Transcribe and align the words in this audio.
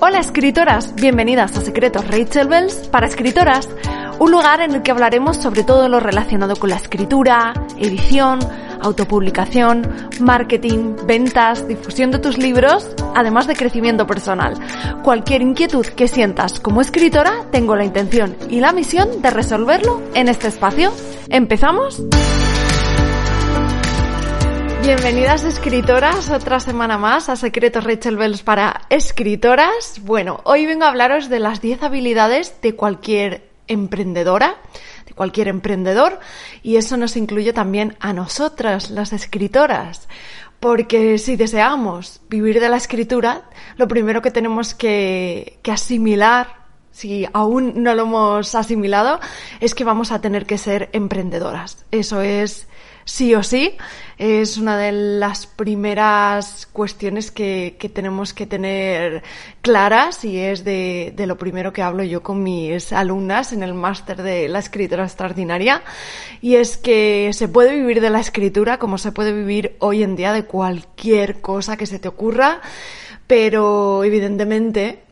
Hola 0.00 0.18
escritoras, 0.18 0.94
bienvenidas 0.94 1.56
a 1.56 1.60
Secretos 1.60 2.06
Rachel 2.08 2.48
Bells 2.48 2.88
para 2.88 3.06
escritoras, 3.06 3.68
un 4.18 4.30
lugar 4.30 4.60
en 4.60 4.74
el 4.74 4.82
que 4.82 4.90
hablaremos 4.90 5.36
sobre 5.36 5.62
todo 5.62 5.88
lo 5.88 6.00
relacionado 6.00 6.56
con 6.56 6.70
la 6.70 6.76
escritura, 6.76 7.54
edición, 7.78 8.40
autopublicación, 8.80 10.08
marketing, 10.20 10.96
ventas, 11.06 11.66
difusión 11.68 12.10
de 12.10 12.18
tus 12.18 12.38
libros, 12.38 12.88
además 13.14 13.46
de 13.46 13.56
crecimiento 13.56 14.06
personal. 14.06 14.54
Cualquier 15.02 15.42
inquietud 15.42 15.86
que 15.86 16.08
sientas 16.08 16.60
como 16.60 16.80
escritora, 16.80 17.46
tengo 17.50 17.76
la 17.76 17.84
intención 17.84 18.36
y 18.50 18.60
la 18.60 18.72
misión 18.72 19.22
de 19.22 19.30
resolverlo 19.30 20.02
en 20.14 20.28
este 20.28 20.48
espacio. 20.48 20.92
¿Empezamos? 21.28 22.02
Bienvenidas 24.84 25.44
escritoras, 25.44 26.28
otra 26.28 26.60
semana 26.60 26.98
más 26.98 27.30
a 27.30 27.36
Secretos 27.36 27.84
Rachel 27.84 28.18
Bells 28.18 28.42
para 28.42 28.82
escritoras. 28.90 30.02
Bueno, 30.02 30.42
hoy 30.44 30.66
vengo 30.66 30.84
a 30.84 30.88
hablaros 30.88 31.30
de 31.30 31.38
las 31.38 31.62
10 31.62 31.84
habilidades 31.84 32.60
de 32.60 32.76
cualquier 32.76 33.48
emprendedora, 33.66 34.56
de 35.06 35.14
cualquier 35.14 35.48
emprendedor, 35.48 36.20
y 36.62 36.76
eso 36.76 36.98
nos 36.98 37.16
incluye 37.16 37.54
también 37.54 37.96
a 37.98 38.12
nosotras, 38.12 38.90
las 38.90 39.14
escritoras. 39.14 40.06
Porque 40.60 41.16
si 41.16 41.36
deseamos 41.36 42.20
vivir 42.28 42.60
de 42.60 42.68
la 42.68 42.76
escritura, 42.76 43.48
lo 43.78 43.88
primero 43.88 44.20
que 44.20 44.30
tenemos 44.30 44.74
que, 44.74 45.60
que 45.62 45.72
asimilar 45.72 46.62
si 46.90 47.26
aún 47.32 47.82
no 47.82 47.94
lo 47.94 48.02
hemos 48.02 48.54
asimilado, 48.54 49.18
es 49.60 49.74
que 49.74 49.82
vamos 49.82 50.12
a 50.12 50.20
tener 50.20 50.44
que 50.44 50.58
ser 50.58 50.90
emprendedoras. 50.92 51.86
Eso 51.90 52.20
es 52.20 52.68
sí 53.04 53.34
o 53.34 53.42
sí. 53.42 53.76
Es 54.16 54.58
una 54.58 54.78
de 54.78 54.92
las 54.92 55.46
primeras 55.46 56.66
cuestiones 56.72 57.30
que, 57.30 57.76
tenemos 57.92 58.32
que 58.32 58.46
tener 58.46 59.22
claras 59.60 60.24
y 60.24 60.38
es 60.38 60.64
de, 60.64 61.12
de, 61.16 61.26
lo 61.26 61.36
primero 61.36 61.72
que 61.72 61.82
hablo 61.82 62.04
yo 62.04 62.22
con 62.22 62.42
mis 62.42 62.92
alumnas 62.92 63.52
en 63.52 63.62
el 63.62 63.74
máster 63.74 64.22
de 64.22 64.48
la 64.48 64.60
escritura 64.60 65.04
extraordinaria. 65.04 65.82
Y 66.40 66.56
es 66.56 66.76
que 66.76 67.30
se 67.32 67.48
puede 67.48 67.74
vivir 67.74 68.00
de 68.00 68.10
la 68.10 68.20
escritura 68.20 68.78
como 68.78 68.98
se 68.98 69.12
puede 69.12 69.32
vivir 69.32 69.76
hoy 69.80 70.02
en 70.02 70.16
día 70.16 70.32
de 70.32 70.44
cualquier 70.44 71.40
cosa 71.40 71.76
que 71.76 71.86
se 71.86 71.98
te 71.98 72.08
ocurra, 72.08 72.60
pero 73.26 74.04
evidentemente 74.04 75.04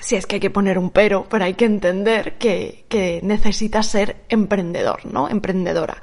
si 0.00 0.16
es 0.16 0.26
que 0.26 0.36
hay 0.36 0.40
que 0.40 0.50
poner 0.50 0.78
un 0.78 0.90
pero, 0.90 1.26
pero 1.28 1.44
hay 1.44 1.54
que 1.54 1.66
entender 1.66 2.38
que, 2.38 2.84
que 2.88 3.20
necesitas 3.22 3.86
ser 3.86 4.24
emprendedor, 4.28 5.04
¿no? 5.06 5.28
Emprendedora. 5.28 6.00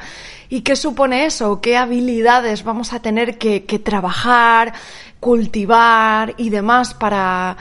¿Y 0.50 0.62
qué 0.62 0.76
supone 0.76 1.26
eso? 1.26 1.62
¿Qué 1.62 1.78
habilidades 1.78 2.64
vamos 2.64 2.94
a 2.94 3.02
tener 3.02 3.38
que, 3.38 3.60
trabajar, 3.80 4.74
cultivar 5.20 6.34
y 6.38 6.50
demás 6.50 6.94
para, 6.94 7.58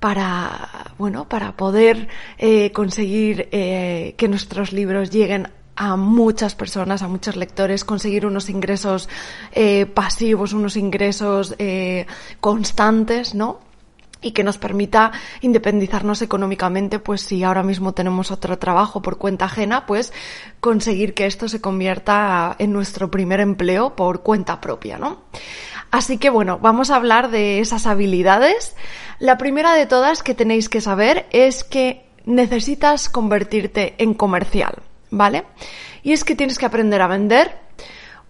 para, 0.00 0.92
bueno, 0.98 1.28
para 1.28 1.52
poder 1.52 2.08
eh, 2.38 2.72
conseguir 2.72 3.48
eh, 3.52 4.14
que 4.16 4.28
nuestros 4.28 4.72
libros 4.72 5.10
lleguen 5.10 5.48
a 5.76 5.96
muchas 5.96 6.54
personas, 6.54 7.02
a 7.02 7.08
muchos 7.08 7.36
lectores, 7.36 7.84
conseguir 7.84 8.26
unos 8.26 8.48
ingresos 8.50 9.08
eh, 9.52 9.86
pasivos, 9.86 10.52
unos 10.52 10.76
ingresos 10.76 11.54
eh, 11.58 12.06
constantes, 12.40 13.34
¿no? 13.34 13.60
Y 14.22 14.32
que 14.32 14.44
nos 14.44 14.58
permita 14.58 15.12
independizarnos 15.40 16.22
económicamente, 16.22 16.98
pues 16.98 17.22
si 17.22 17.42
ahora 17.42 17.62
mismo 17.62 17.92
tenemos 17.92 18.30
otro 18.30 18.58
trabajo 18.58 19.02
por 19.02 19.18
cuenta 19.18 19.46
ajena, 19.46 19.84
pues 19.86 20.12
conseguir 20.60 21.14
que 21.14 21.26
esto 21.26 21.48
se 21.48 21.60
convierta 21.60 22.54
en 22.58 22.72
nuestro 22.72 23.10
primer 23.10 23.40
empleo 23.40 23.96
por 23.96 24.22
cuenta 24.22 24.60
propia, 24.60 24.98
¿no? 24.98 25.22
Así 25.90 26.16
que 26.16 26.30
bueno, 26.30 26.58
vamos 26.58 26.90
a 26.90 26.96
hablar 26.96 27.30
de 27.30 27.60
esas 27.60 27.86
habilidades. 27.86 28.74
La 29.18 29.36
primera 29.36 29.74
de 29.74 29.86
todas 29.86 30.22
que 30.22 30.34
tenéis 30.34 30.68
que 30.68 30.80
saber 30.80 31.26
es 31.32 31.64
que 31.64 32.06
necesitas 32.24 33.08
convertirte 33.08 33.94
en 33.98 34.14
comercial, 34.14 34.76
¿vale? 35.10 35.44
Y 36.02 36.12
es 36.12 36.24
que 36.24 36.34
tienes 36.34 36.58
que 36.58 36.66
aprender 36.66 37.02
a 37.02 37.08
vender 37.08 37.58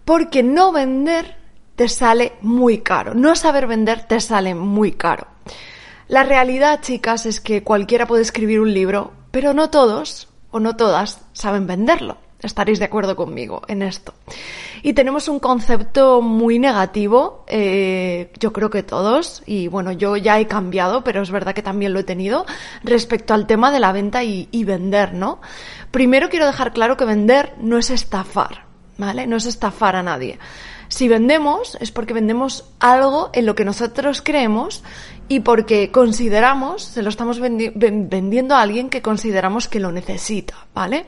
porque 0.05 0.43
no 0.43 0.71
vender 0.71 1.37
te 1.75 1.87
sale 1.87 2.33
muy 2.41 2.79
caro. 2.79 3.13
No 3.13 3.35
saber 3.35 3.67
vender 3.67 4.03
te 4.03 4.19
sale 4.19 4.53
muy 4.55 4.91
caro. 4.91 5.27
La 6.07 6.23
realidad, 6.23 6.81
chicas, 6.81 7.25
es 7.25 7.39
que 7.39 7.63
cualquiera 7.63 8.05
puede 8.05 8.21
escribir 8.21 8.59
un 8.59 8.73
libro, 8.73 9.13
pero 9.31 9.53
no 9.53 9.69
todos 9.69 10.27
o 10.51 10.59
no 10.59 10.75
todas 10.75 11.21
saben 11.33 11.65
venderlo. 11.67 12.17
Estaréis 12.41 12.79
de 12.79 12.85
acuerdo 12.85 13.15
conmigo 13.15 13.61
en 13.69 13.81
esto. 13.81 14.13
Y 14.81 14.91
tenemos 14.93 15.29
un 15.29 15.39
concepto 15.39 16.21
muy 16.21 16.59
negativo, 16.59 17.45
eh, 17.47 18.33
yo 18.37 18.51
creo 18.51 18.69
que 18.69 18.83
todos, 18.83 19.43
y 19.45 19.69
bueno, 19.69 19.93
yo 19.93 20.17
ya 20.17 20.37
he 20.39 20.45
cambiado, 20.45 21.05
pero 21.05 21.21
es 21.21 21.31
verdad 21.31 21.55
que 21.55 21.61
también 21.61 21.93
lo 21.93 21.99
he 21.99 22.03
tenido, 22.03 22.45
respecto 22.83 23.33
al 23.33 23.47
tema 23.47 23.71
de 23.71 23.79
la 23.79 23.93
venta 23.93 24.25
y, 24.25 24.49
y 24.51 24.65
vender, 24.65 25.13
¿no? 25.13 25.39
Primero 25.89 26.27
quiero 26.29 26.45
dejar 26.45 26.73
claro 26.73 26.97
que 26.97 27.05
vender 27.05 27.53
no 27.59 27.77
es 27.77 27.89
estafar, 27.89 28.65
¿vale? 28.97 29.25
No 29.25 29.37
es 29.37 29.45
estafar 29.45 29.95
a 29.95 30.03
nadie. 30.03 30.37
Si 30.89 31.07
vendemos 31.07 31.75
es 31.79 31.91
porque 31.91 32.13
vendemos 32.13 32.65
algo 32.79 33.31
en 33.33 33.47
lo 33.47 33.55
que 33.55 33.65
nosotros 33.65 34.21
creemos 34.21 34.83
y 35.27 35.39
porque 35.41 35.91
consideramos, 35.91 36.83
se 36.83 37.01
lo 37.01 37.09
estamos 37.09 37.39
vendiendo 37.39 38.55
a 38.55 38.61
alguien 38.61 38.89
que 38.89 39.01
consideramos 39.01 39.67
que 39.67 39.79
lo 39.79 39.91
necesita, 39.91 40.67
¿vale? 40.73 41.05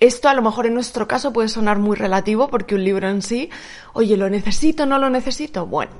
Esto 0.00 0.28
a 0.28 0.34
lo 0.34 0.42
mejor 0.42 0.66
en 0.66 0.74
nuestro 0.74 1.08
caso 1.08 1.32
puede 1.32 1.48
sonar 1.48 1.78
muy 1.78 1.96
relativo 1.96 2.48
porque 2.48 2.74
un 2.74 2.84
libro 2.84 3.08
en 3.08 3.22
sí, 3.22 3.50
oye, 3.94 4.16
¿lo 4.16 4.28
necesito 4.28 4.84
no 4.86 4.98
lo 4.98 5.08
necesito? 5.08 5.66
Bueno, 5.66 5.92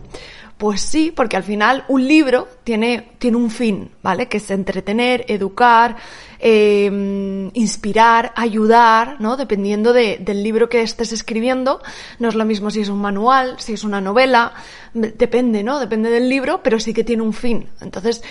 pues 0.59 0.81
sí, 0.81 1.13
porque 1.15 1.37
al 1.37 1.43
final 1.43 1.85
un 1.89 2.09
libro 2.09 2.49
tiene, 2.65 3.11
tiene 3.19 3.37
un 3.37 3.51
fin, 3.51 3.91
¿vale? 4.03 4.27
Que 4.27 4.39
es 4.39 4.51
entretener, 4.51 5.27
educar, 5.29 5.97
eh, 6.39 7.51
inspirar, 7.53 8.33
ayudar, 8.37 9.21
¿no? 9.21 9.37
Dependiendo 9.37 9.93
de, 9.93 10.17
del 10.19 10.43
libro 10.43 10.71
que 10.71 10.81
estés 10.81 11.13
escribiendo. 11.13 11.83
No 12.19 12.29
es 12.29 12.35
lo 12.35 12.47
mismo 12.47 12.71
si 12.71 12.81
es 12.81 12.89
un 12.89 13.01
manual, 13.01 13.57
si 13.59 13.75
es 13.75 13.85
una 13.85 14.01
novela, 14.01 14.55
depende, 14.95 15.63
¿no? 15.63 15.79
Depende 15.79 16.09
del 16.09 16.29
libro, 16.29 16.63
pero 16.63 16.81
sí 16.81 16.95
que 16.95 17.05
tiene 17.05 17.23
un 17.23 17.35
fin. 17.35 17.69
Entonces, 17.83 18.23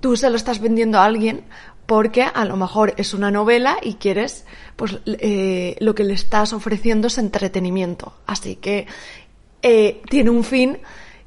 tú 0.00 0.16
se 0.16 0.30
lo 0.30 0.36
estás 0.36 0.60
vendiendo 0.60 0.98
a 0.98 1.04
alguien 1.04 1.44
porque 1.92 2.22
a 2.22 2.46
lo 2.46 2.56
mejor 2.56 2.94
es 2.96 3.12
una 3.12 3.30
novela 3.30 3.76
y 3.82 3.96
quieres, 3.96 4.46
pues 4.76 5.00
eh, 5.04 5.76
lo 5.78 5.94
que 5.94 6.04
le 6.04 6.14
estás 6.14 6.54
ofreciendo 6.54 7.08
es 7.08 7.18
entretenimiento. 7.18 8.14
Así 8.26 8.56
que 8.56 8.86
eh, 9.60 10.00
tiene 10.08 10.30
un 10.30 10.42
fin 10.42 10.78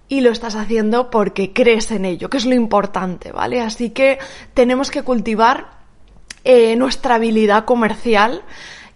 y 0.09 0.21
lo 0.21 0.31
estás 0.31 0.55
haciendo 0.55 1.11
porque 1.11 1.53
crees 1.53 1.91
en 1.91 2.03
ello, 2.03 2.31
que 2.31 2.37
es 2.37 2.47
lo 2.47 2.55
importante, 2.55 3.31
¿vale? 3.31 3.61
Así 3.61 3.91
que 3.91 4.17
tenemos 4.55 4.89
que 4.89 5.03
cultivar 5.03 5.67
eh, 6.43 6.75
nuestra 6.75 7.13
habilidad 7.13 7.65
comercial 7.65 8.41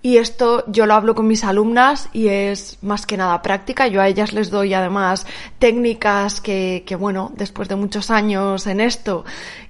y 0.01 0.17
esto 0.17 0.63
yo 0.67 0.85
lo 0.85 0.93
hablo 0.93 1.13
con 1.13 1.27
mis 1.27 1.43
alumnas 1.43 2.09
y 2.13 2.29
es 2.29 2.77
más 2.81 3.05
que 3.05 3.17
nada 3.17 3.41
práctica. 3.41 3.87
Yo 3.87 4.01
a 4.01 4.07
ellas 4.07 4.31
les 4.31 4.49
doy 4.49 4.73
además 4.73 5.25
técnicas 5.59 6.39
que, 6.39 6.83
que 6.85 6.95
bueno, 6.95 7.31
después 7.35 7.67
de 7.67 7.75
muchos 7.75 8.09
años 8.09 8.65
en 8.67 8.79
esto 8.79 9.25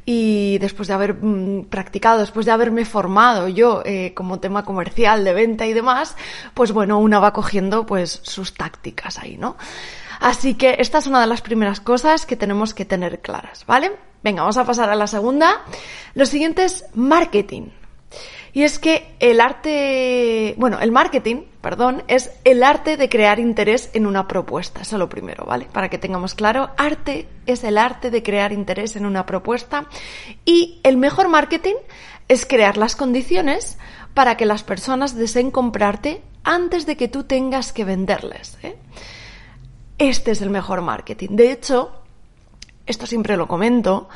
y 0.06 0.60
después 0.60 0.88
de 0.88 0.94
haber 0.94 1.16
mm, 1.16 1.66
practicado, 1.66 2.20
después 2.20 2.46
de 2.46 2.52
haberme 2.52 2.86
formado 2.86 3.48
yo 3.48 3.82
eh, 3.86 4.14
como 4.14 4.40
tema 4.40 4.64
comercial 4.64 5.24
de 5.24 5.34
venta 5.34 5.66
y 5.66 5.74
demás, 5.74 6.16
pues 6.54 6.72
bueno, 6.72 7.00
una 7.00 7.20
va 7.20 7.34
cogiendo 7.34 7.88
pues 7.88 8.20
sus 8.24 8.54
tácticas 8.54 9.18
ahí, 9.18 9.38
¿no? 9.38 9.58
Así 10.20 10.54
que 10.56 10.76
esta 10.80 10.98
es 11.00 11.08
una 11.08 11.22
de 11.22 11.28
las 11.28 11.42
primeras 11.42 11.80
cosas 11.80 12.26
que 12.26 12.36
tenemos 12.36 12.74
que 12.74 12.86
tener 12.86 13.20
claras, 13.20 13.66
¿vale? 13.66 13.92
Venga, 14.22 14.42
vamos 14.42 14.58
a 14.58 14.66
pasar 14.66 14.90
a 14.90 14.96
la 14.96 15.08
segunda. 15.08 15.64
Lo 16.14 16.26
siguiente 16.26 16.66
es 16.66 16.86
marketing. 16.94 17.70
Y 18.60 18.66
es 18.66 18.78
que 18.78 19.16
el 19.22 19.40
arte, 19.40 20.54
bueno, 20.58 20.82
el 20.82 20.92
marketing, 20.92 21.44
perdón, 21.62 22.04
es 22.10 22.30
el 22.44 22.62
arte 22.62 22.98
de 22.98 23.08
crear 23.08 23.40
interés 23.40 23.90
en 23.94 24.06
una 24.06 24.28
propuesta. 24.28 24.82
Eso 24.82 24.98
es 24.98 25.00
lo 25.00 25.08
primero, 25.08 25.46
¿vale? 25.46 25.70
Para 25.72 25.88
que 25.88 25.98
tengamos 25.98 26.36
claro, 26.36 26.72
arte 26.76 27.30
es 27.46 27.64
el 27.64 27.78
arte 27.78 28.12
de 28.12 28.22
crear 28.22 28.52
interés 28.52 28.98
en 28.98 29.06
una 29.06 29.26
propuesta 29.26 29.88
y 30.44 30.82
el 30.84 30.98
mejor 30.98 31.30
marketing 31.30 31.76
es 32.28 32.46
crear 32.46 32.76
las 32.76 32.98
condiciones 32.98 33.78
para 34.14 34.36
que 34.36 34.46
las 34.46 34.64
personas 34.64 35.16
deseen 35.16 35.52
comprarte 35.52 36.22
antes 36.44 36.86
de 36.86 36.98
que 36.98 37.08
tú 37.08 37.24
tengas 37.24 37.72
que 37.72 37.86
venderles. 37.86 38.58
¿eh? 38.62 38.76
Este 40.00 40.32
es 40.32 40.42
el 40.42 40.50
mejor 40.50 40.82
marketing. 40.82 41.30
De 41.32 41.54
hecho, 41.54 41.94
esto 42.86 43.06
siempre 43.06 43.38
lo 43.38 43.48
comento, 43.48 44.10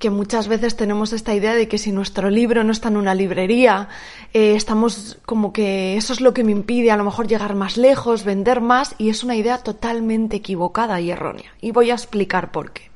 que 0.00 0.08
muchas 0.08 0.48
veces 0.48 0.76
tenemos 0.76 1.12
esta 1.12 1.34
idea 1.34 1.54
de 1.54 1.68
que 1.68 1.76
si 1.76 1.92
nuestro 1.92 2.30
libro 2.30 2.64
no 2.64 2.72
está 2.72 2.88
en 2.88 2.96
una 2.96 3.14
librería, 3.14 3.90
eh, 4.32 4.54
estamos 4.56 5.18
como 5.26 5.52
que 5.52 5.98
eso 5.98 6.14
es 6.14 6.22
lo 6.22 6.32
que 6.32 6.42
me 6.42 6.52
impide 6.52 6.90
a 6.90 6.96
lo 6.96 7.04
mejor 7.04 7.28
llegar 7.28 7.54
más 7.54 7.76
lejos, 7.76 8.24
vender 8.24 8.62
más, 8.62 8.94
y 8.96 9.10
es 9.10 9.22
una 9.22 9.36
idea 9.36 9.58
totalmente 9.58 10.36
equivocada 10.36 10.98
y 11.02 11.10
errónea. 11.10 11.52
Y 11.60 11.72
voy 11.72 11.90
a 11.90 11.94
explicar 11.94 12.50
por 12.50 12.72
qué. 12.72 12.90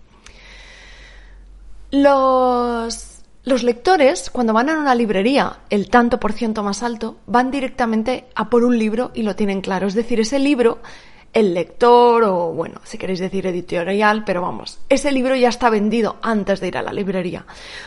Los, 1.90 3.20
los 3.44 3.62
lectores, 3.62 4.30
cuando 4.30 4.54
van 4.54 4.70
a 4.70 4.78
una 4.78 4.94
librería, 4.94 5.58
el 5.68 5.90
tanto 5.90 6.18
por 6.18 6.32
ciento 6.32 6.62
más 6.62 6.82
alto, 6.82 7.18
van 7.26 7.50
directamente 7.50 8.24
a 8.34 8.48
por 8.48 8.64
un 8.64 8.78
libro 8.78 9.10
y 9.12 9.24
lo 9.24 9.36
tienen 9.36 9.60
claro. 9.60 9.86
Es 9.86 9.94
decir, 9.94 10.20
ese 10.20 10.38
libro 10.38 10.78
el 11.34 11.52
lector 11.52 12.22
o, 12.22 12.52
bueno, 12.52 12.80
si 12.84 12.96
queréis 12.96 13.18
decir 13.18 13.46
editorial, 13.46 14.24
pero 14.24 14.40
vamos, 14.40 14.78
ese 14.88 15.10
libro 15.10 15.34
ya 15.34 15.48
está 15.48 15.68
vendido 15.68 16.16
antes 16.22 16.60
de 16.60 16.68
ir 16.68 16.78
a 16.78 16.82
la 16.82 16.92
librería. 16.92 17.44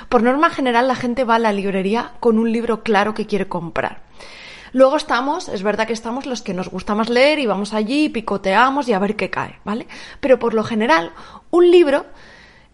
Por 0.09 0.21
norma 0.21 0.49
general, 0.49 0.87
la 0.87 0.95
gente 0.95 1.23
va 1.23 1.35
a 1.35 1.39
la 1.39 1.53
librería 1.53 2.11
con 2.19 2.37
un 2.37 2.51
libro 2.51 2.83
claro 2.83 3.13
que 3.13 3.25
quiere 3.25 3.47
comprar. 3.47 4.03
Luego 4.73 4.97
estamos, 4.97 5.47
es 5.47 5.63
verdad 5.63 5.87
que 5.87 5.93
estamos 5.93 6.25
los 6.25 6.41
que 6.41 6.53
nos 6.53 6.69
gusta 6.69 6.93
más 6.93 7.09
leer 7.09 7.39
y 7.39 7.45
vamos 7.45 7.73
allí, 7.73 8.09
picoteamos 8.09 8.89
y 8.89 8.93
a 8.93 8.99
ver 8.99 9.15
qué 9.15 9.29
cae, 9.29 9.59
¿vale? 9.63 9.87
Pero 10.19 10.37
por 10.37 10.53
lo 10.53 10.63
general, 10.63 11.13
un 11.49 11.71
libro 11.71 12.05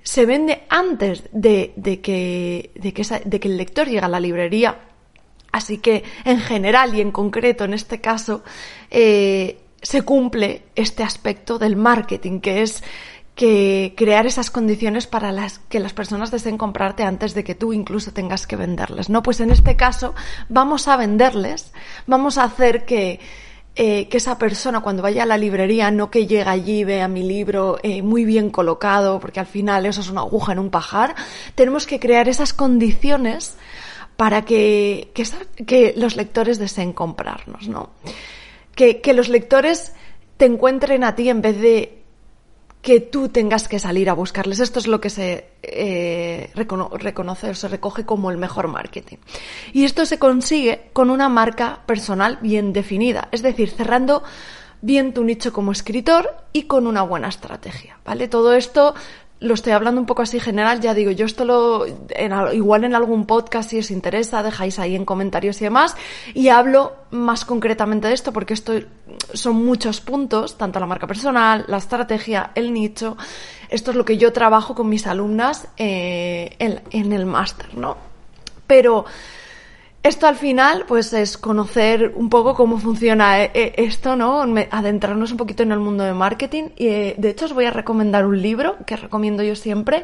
se 0.02 0.25
vende 0.25 0.64
antes 0.70 1.30
de, 1.31 1.72
que, 2.02 2.72
de, 2.74 2.94
que, 2.94 3.04
de 3.25 3.40
que 3.40 3.48
el 3.48 3.58
lector 3.58 3.88
llegue 3.88 4.00
a 4.00 4.10
la 4.10 4.20
librería. 4.20 4.80
Así 5.52 5.78
que, 5.78 6.04
en 6.25 6.40
general 6.40 6.96
y 6.96 7.02
en 7.02 7.12
concreto, 7.12 7.64
en 7.64 7.75
este 7.75 8.02
caso, 8.02 8.44
eh, 8.90 9.60
se 9.83 10.01
cumple 10.01 10.63
este 10.75 11.03
aspecto 11.03 11.59
del 11.59 11.75
marketing, 11.75 12.39
que 12.39 12.63
es 12.63 12.83
que 13.35 13.94
crear 13.97 14.25
esas 14.25 14.51
condiciones 14.51 15.07
para 15.07 15.31
las 15.31 15.59
que 15.59 15.80
las 15.80 15.94
personas 15.94 16.31
deseen 16.31 16.57
comprarte 16.57 17.03
antes 17.03 17.33
de 17.33 17.44
que 17.44 17.56
tú 17.56 17.74
incluso 17.74 18.13
tengas 18.13 18.45
que 18.45 18.56
venderles. 18.56 19.09
No, 19.09 19.24
pues 19.24 19.39
en 19.39 19.51
este 19.51 19.75
caso 19.75 20.13
vamos 20.50 20.88
a 20.88 20.97
venderles, 20.97 21.74
vamos 22.06 22.38
a 22.38 22.44
hacer 22.44 22.85
que, 22.85 23.19
eh, 23.75 24.07
que 24.07 24.18
esa 24.18 24.38
persona 24.38 24.81
cuando 24.81 25.01
vaya 25.01 25.24
a 25.24 25.25
la 25.25 25.38
librería, 25.38 25.89
no 25.89 26.12
que 26.12 26.27
llegue 26.27 26.47
allí, 26.47 26.83
vea 26.83 27.07
mi 27.07 27.24
libro 27.24 27.79
eh, 27.81 28.03
muy 28.03 28.24
bien 28.24 28.51
colocado, 28.51 29.19
porque 29.19 29.39
al 29.39 29.47
final 29.47 29.88
eso 29.88 30.01
es 30.01 30.09
una 30.09 30.21
aguja 30.21 30.51
en 30.51 30.59
un 30.59 30.69
pajar, 30.69 31.15
tenemos 31.56 31.88
que 31.88 32.00
crear 32.00 32.29
esas 32.29 32.53
condiciones 32.53 33.57
para 34.15 34.44
que, 34.45 35.12
que, 35.15 35.25
que 35.65 35.94
los 35.97 36.15
lectores 36.15 36.59
deseen 36.59 36.94
comprarnos, 36.94 37.68
¿no? 37.68 37.89
Que, 38.75 39.14
los 39.14 39.30
lectores 39.30 39.94
te 40.38 40.46
encuentren 40.46 41.04
a 41.04 41.16
ti 41.16 41.30
en 41.30 41.42
vez 41.42 41.60
de 41.60 42.00
que 42.81 43.00
tú 43.00 43.30
tengas 43.30 43.68
que 43.68 43.80
salir 43.80 44.10
a 44.10 44.14
buscarles. 44.14 44.60
Esto 44.60 44.80
es 44.80 44.88
lo 44.88 45.00
que 45.00 45.10
se 45.10 45.52
eh, 45.62 46.52
reconoce 46.54 47.50
o 47.50 47.56
se 47.56 47.68
recoge 47.70 48.06
como 48.06 48.30
el 48.30 48.38
mejor 48.38 48.68
marketing. 48.68 49.18
Y 49.72 49.86
esto 49.86 50.06
se 50.06 50.20
consigue 50.20 50.90
con 50.92 51.10
una 51.10 51.30
marca 51.30 51.81
personal 51.86 52.40
bien 52.42 52.74
definida, 52.74 53.30
es 53.31 53.42
decir, 53.42 53.70
cerrando 53.70 54.24
bien 54.81 55.14
tu 55.14 55.24
nicho 55.24 55.54
como 55.54 55.72
escritor 55.72 56.36
y 56.52 56.64
con 56.64 56.88
una 56.88 57.04
buena 57.04 57.30
estrategia, 57.30 57.98
¿vale? 58.04 58.28
Todo 58.28 58.54
esto 58.54 58.94
lo 59.44 59.54
estoy 59.54 59.74
hablando 59.74 60.00
un 60.00 60.07
poco 60.07 60.22
así 60.22 60.40
general, 60.40 60.80
ya 60.80 60.94
digo, 60.94 61.12
yo 61.12 61.25
esto 61.25 61.44
lo, 61.44 61.86
igual 62.54 62.86
en 62.86 62.95
algún 62.95 63.25
podcast 63.25 63.69
si 63.69 63.80
os 63.80 63.92
interesa, 63.92 64.42
dejáis 64.42 64.80
ahí 64.80 64.95
en 64.95 65.04
comentarios 65.04 65.62
y 65.62 65.66
demás, 65.66 65.95
y 66.34 66.48
hablo 66.48 66.94
más 67.12 67.44
concretamente 67.44 68.07
de 68.07 68.13
esto 68.13 68.31
porque 68.31 68.54
esto 68.54 68.74
son 69.34 69.66
muchos 69.66 70.00
puntos, 70.00 70.57
tanto 70.57 70.80
la 70.80 70.86
marca 70.86 71.07
personal, 71.07 71.66
la 71.68 71.78
estrategia, 71.78 72.51
el 72.56 72.74
nicho, 72.74 73.18
esto 73.69 73.92
es 73.92 73.98
lo 73.98 74.06
que 74.06 74.18
yo 74.18 74.31
trabajo 74.31 74.74
con 74.75 74.88
mis 74.88 75.07
alumnas 75.07 75.68
eh, 75.75 76.56
en, 76.60 76.81
en 76.92 77.12
el 77.12 77.25
máster, 77.25 77.75
¿no? 77.78 77.98
Pero 78.66 79.06
esto 80.03 80.27
al 80.27 80.35
final, 80.35 80.83
pues 80.85 81.13
es 81.13 81.38
conocer 81.38 82.11
un 82.15 82.29
poco 82.29 82.55
cómo 82.55 82.77
funciona 82.77 83.41
eh, 83.41 83.51
eh, 83.53 83.73
esto, 83.77 84.17
¿no? 84.17 84.41
Adentrarnos 84.69 85.31
un 85.31 85.38
poquito 85.38 85.63
en 85.63 85.71
el 85.71 85.79
mundo 85.79 86.03
de 86.03 86.13
marketing. 86.13 86.65
Y 86.75 86.88
eh, 86.88 87.15
de 87.17 87.29
hecho 87.29 87.45
os 87.45 87.53
voy 87.53 87.65
a 87.65 87.71
recomendar 87.71 88.25
un 88.25 88.41
libro 88.41 88.75
que 88.85 88.97
recomiendo 88.97 89.44
yo 89.44 89.55
siempre, 89.55 90.03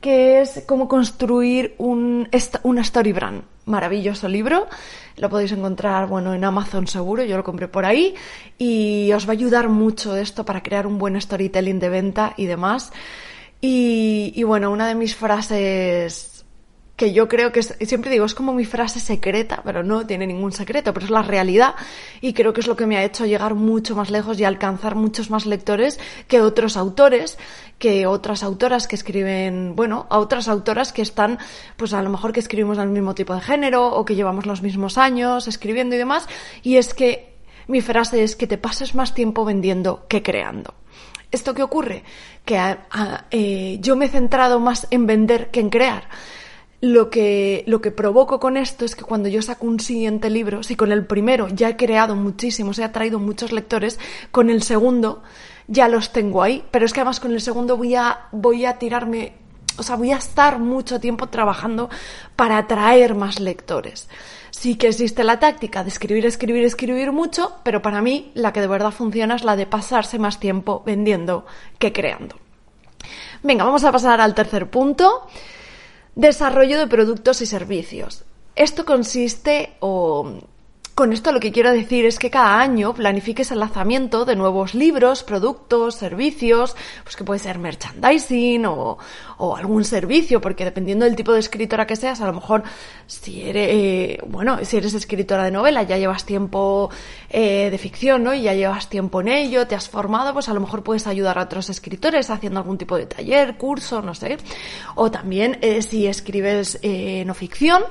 que 0.00 0.40
es 0.40 0.62
cómo 0.66 0.86
construir 0.86 1.74
un, 1.78 2.28
una 2.62 2.82
story 2.82 3.12
brand. 3.12 3.42
Maravilloso 3.66 4.28
libro. 4.28 4.68
Lo 5.16 5.28
podéis 5.28 5.50
encontrar, 5.50 6.06
bueno, 6.06 6.32
en 6.32 6.44
Amazon 6.44 6.86
seguro, 6.86 7.24
yo 7.24 7.36
lo 7.36 7.42
compré 7.42 7.66
por 7.66 7.84
ahí. 7.84 8.14
Y 8.56 9.10
os 9.12 9.26
va 9.26 9.30
a 9.30 9.32
ayudar 9.32 9.68
mucho 9.68 10.16
esto 10.16 10.44
para 10.44 10.62
crear 10.62 10.86
un 10.86 10.98
buen 10.98 11.20
storytelling 11.20 11.80
de 11.80 11.88
venta 11.88 12.34
y 12.36 12.46
demás. 12.46 12.92
Y, 13.60 14.32
y 14.36 14.42
bueno, 14.44 14.70
una 14.70 14.86
de 14.86 14.94
mis 14.94 15.16
frases 15.16 16.33
que 16.96 17.12
yo 17.12 17.28
creo 17.28 17.50
que 17.50 17.62
siempre 17.62 18.10
digo, 18.10 18.24
es 18.24 18.34
como 18.34 18.52
mi 18.52 18.64
frase 18.64 19.00
secreta, 19.00 19.62
pero 19.64 19.82
no 19.82 20.06
tiene 20.06 20.26
ningún 20.26 20.52
secreto, 20.52 20.94
pero 20.94 21.06
es 21.06 21.10
la 21.10 21.22
realidad 21.22 21.74
y 22.20 22.34
creo 22.34 22.52
que 22.52 22.60
es 22.60 22.68
lo 22.68 22.76
que 22.76 22.86
me 22.86 22.96
ha 22.96 23.04
hecho 23.04 23.26
llegar 23.26 23.54
mucho 23.54 23.96
más 23.96 24.10
lejos 24.10 24.38
y 24.38 24.44
alcanzar 24.44 24.94
muchos 24.94 25.28
más 25.28 25.44
lectores 25.44 25.98
que 26.28 26.40
otros 26.40 26.76
autores, 26.76 27.36
que 27.78 28.06
otras 28.06 28.44
autoras 28.44 28.86
que 28.86 28.94
escriben, 28.94 29.74
bueno, 29.74 30.06
a 30.08 30.18
otras 30.18 30.46
autoras 30.46 30.92
que 30.92 31.02
están, 31.02 31.38
pues 31.76 31.92
a 31.92 32.02
lo 32.02 32.10
mejor 32.10 32.32
que 32.32 32.40
escribimos 32.40 32.78
al 32.78 32.90
mismo 32.90 33.14
tipo 33.14 33.34
de 33.34 33.40
género 33.40 33.88
o 33.88 34.04
que 34.04 34.14
llevamos 34.14 34.46
los 34.46 34.62
mismos 34.62 34.96
años 34.96 35.48
escribiendo 35.48 35.96
y 35.96 35.98
demás, 35.98 36.28
y 36.62 36.76
es 36.76 36.94
que 36.94 37.34
mi 37.66 37.80
frase 37.80 38.22
es 38.22 38.36
que 38.36 38.46
te 38.46 38.58
pases 38.58 38.94
más 38.94 39.14
tiempo 39.14 39.44
vendiendo 39.44 40.06
que 40.06 40.22
creando. 40.22 40.74
¿Esto 41.32 41.54
qué 41.54 41.64
ocurre? 41.64 42.04
Que 42.44 42.76
eh, 43.32 43.78
yo 43.80 43.96
me 43.96 44.04
he 44.04 44.08
centrado 44.08 44.60
más 44.60 44.86
en 44.92 45.06
vender 45.08 45.50
que 45.50 45.58
en 45.58 45.70
crear 45.70 46.04
lo 46.80 47.10
que, 47.10 47.64
lo 47.66 47.80
que 47.80 47.90
provoco 47.90 48.40
con 48.40 48.56
esto 48.56 48.84
es 48.84 48.94
que 48.94 49.04
cuando 49.04 49.28
yo 49.28 49.40
saco 49.42 49.66
un 49.66 49.80
siguiente 49.80 50.30
libro, 50.30 50.62
si 50.62 50.76
con 50.76 50.92
el 50.92 51.06
primero 51.06 51.48
ya 51.48 51.70
he 51.70 51.76
creado 51.76 52.14
muchísimos, 52.14 52.78
he 52.78 52.84
atraído 52.84 53.18
muchos 53.18 53.52
lectores, 53.52 53.98
con 54.30 54.50
el 54.50 54.62
segundo 54.62 55.22
ya 55.66 55.88
los 55.88 56.12
tengo 56.12 56.42
ahí, 56.42 56.64
pero 56.70 56.84
es 56.84 56.92
que 56.92 57.00
además 57.00 57.20
con 57.20 57.32
el 57.32 57.40
segundo 57.40 57.76
voy 57.76 57.94
a, 57.94 58.28
voy 58.32 58.66
a 58.66 58.78
tirarme, 58.78 59.32
o 59.78 59.82
sea, 59.82 59.96
voy 59.96 60.12
a 60.12 60.16
estar 60.16 60.58
mucho 60.58 61.00
tiempo 61.00 61.28
trabajando 61.28 61.88
para 62.36 62.58
atraer 62.58 63.14
más 63.14 63.40
lectores. 63.40 64.08
Sí 64.50 64.76
que 64.76 64.88
existe 64.88 65.24
la 65.24 65.40
táctica 65.40 65.82
de 65.82 65.88
escribir, 65.88 66.26
escribir, 66.26 66.64
escribir 66.64 67.12
mucho, 67.12 67.56
pero 67.64 67.82
para 67.82 68.02
mí 68.02 68.30
la 68.34 68.52
que 68.52 68.60
de 68.60 68.66
verdad 68.66 68.92
funciona 68.92 69.36
es 69.36 69.44
la 69.44 69.56
de 69.56 69.66
pasarse 69.66 70.18
más 70.18 70.38
tiempo 70.38 70.82
vendiendo 70.86 71.46
que 71.78 71.92
creando. 71.92 72.36
Venga, 73.42 73.64
vamos 73.64 73.84
a 73.84 73.92
pasar 73.92 74.20
al 74.20 74.34
tercer 74.34 74.70
punto 74.70 75.26
Desarrollo 76.14 76.78
de 76.78 76.86
productos 76.86 77.40
y 77.40 77.46
servicios. 77.46 78.24
Esto 78.56 78.84
consiste 78.84 79.74
o 79.80 80.38
con 80.94 81.12
esto 81.12 81.32
lo 81.32 81.40
que 81.40 81.50
quiero 81.50 81.72
decir 81.72 82.04
es 82.06 82.18
que 82.20 82.30
cada 82.30 82.60
año 82.60 82.94
planifiques 82.94 83.50
el 83.50 83.58
lanzamiento 83.58 84.24
de 84.24 84.36
nuevos 84.36 84.74
libros, 84.74 85.24
productos, 85.24 85.96
servicios, 85.96 86.76
pues 87.02 87.16
que 87.16 87.24
puede 87.24 87.40
ser 87.40 87.58
merchandising 87.58 88.64
o, 88.66 88.98
o 89.38 89.56
algún 89.56 89.84
servicio, 89.84 90.40
porque 90.40 90.64
dependiendo 90.64 91.04
del 91.04 91.16
tipo 91.16 91.32
de 91.32 91.40
escritora 91.40 91.86
que 91.86 91.96
seas, 91.96 92.20
a 92.20 92.26
lo 92.26 92.34
mejor 92.34 92.62
si 93.06 93.42
eres, 93.42 93.68
eh, 93.72 94.18
bueno, 94.28 94.58
si 94.64 94.76
eres 94.76 94.94
escritora 94.94 95.44
de 95.44 95.50
novela, 95.50 95.82
ya 95.82 95.98
llevas 95.98 96.24
tiempo 96.24 96.90
eh, 97.28 97.70
de 97.70 97.78
ficción, 97.78 98.22
¿no? 98.22 98.32
Y 98.32 98.42
ya 98.42 98.54
llevas 98.54 98.88
tiempo 98.88 99.20
en 99.20 99.28
ello, 99.28 99.66
te 99.66 99.74
has 99.74 99.88
formado, 99.88 100.32
pues 100.32 100.48
a 100.48 100.54
lo 100.54 100.60
mejor 100.60 100.84
puedes 100.84 101.08
ayudar 101.08 101.38
a 101.38 101.42
otros 101.42 101.70
escritores 101.70 102.30
haciendo 102.30 102.60
algún 102.60 102.78
tipo 102.78 102.96
de 102.96 103.06
taller, 103.06 103.56
curso, 103.56 104.00
no 104.00 104.14
sé. 104.14 104.38
O 104.94 105.10
también 105.10 105.58
eh, 105.60 105.82
si 105.82 106.06
escribes 106.06 106.78
no 107.24 107.34
ficción, 107.34 107.82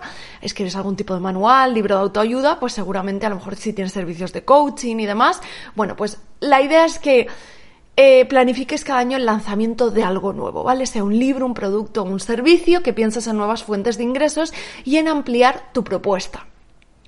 escribes 0.44 0.76
algún 0.76 0.96
tipo 0.96 1.14
de 1.14 1.20
manual, 1.20 1.74
libro 1.74 1.96
de 1.96 2.02
autoayuda, 2.02 2.60
pues 2.60 2.74
seguramente 2.74 3.26
a 3.26 3.30
lo 3.30 3.36
mejor 3.36 3.56
si 3.56 3.74
tienes 3.74 3.94
servicios 3.94 4.34
de 4.34 4.44
coaching 4.44 4.98
y 4.98 5.06
demás. 5.06 5.42
Bueno, 5.76 5.96
pues 5.96 6.20
la 6.40 6.62
idea 6.62 6.86
es 6.86 7.00
que 7.00 7.28
eh, 7.96 8.26
planifiques 8.26 8.84
cada 8.84 9.00
año 9.00 9.18
el 9.18 9.26
lanzamiento 9.26 9.92
de 9.92 10.04
algo 10.04 10.34
nuevo, 10.34 10.64
¿vale? 10.64 10.86
Sea 10.86 11.04
un 11.04 11.18
libro, 11.18 11.46
un 11.46 11.54
producto 11.54 12.02
o 12.02 12.06
un 12.06 12.20
servicio, 12.20 12.82
que 12.82 12.92
pienses 12.92 13.28
en 13.28 13.38
nuevas 13.38 13.64
fuentes 13.64 13.98
de 13.98 14.04
ingresos 14.04 14.54
y 14.84 14.98
en 14.98 15.08
ampliar 15.08 15.72
tu 15.74 15.84
propuesta. 15.84 16.48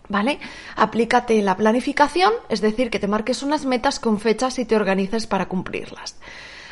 ¿Vale? 0.07 0.37
Aplícate 0.75 1.41
la 1.41 1.57
planificación, 1.57 2.31
es 2.47 2.61
decir, 2.61 2.91
que 2.91 2.99
te 2.99 3.07
marques 3.07 3.41
unas 3.41 3.65
metas 3.65 3.99
con 3.99 4.19
fechas 4.19 4.59
y 4.59 4.65
te 4.65 4.75
organices 4.75 5.25
para 5.25 5.47
cumplirlas. 5.47 6.17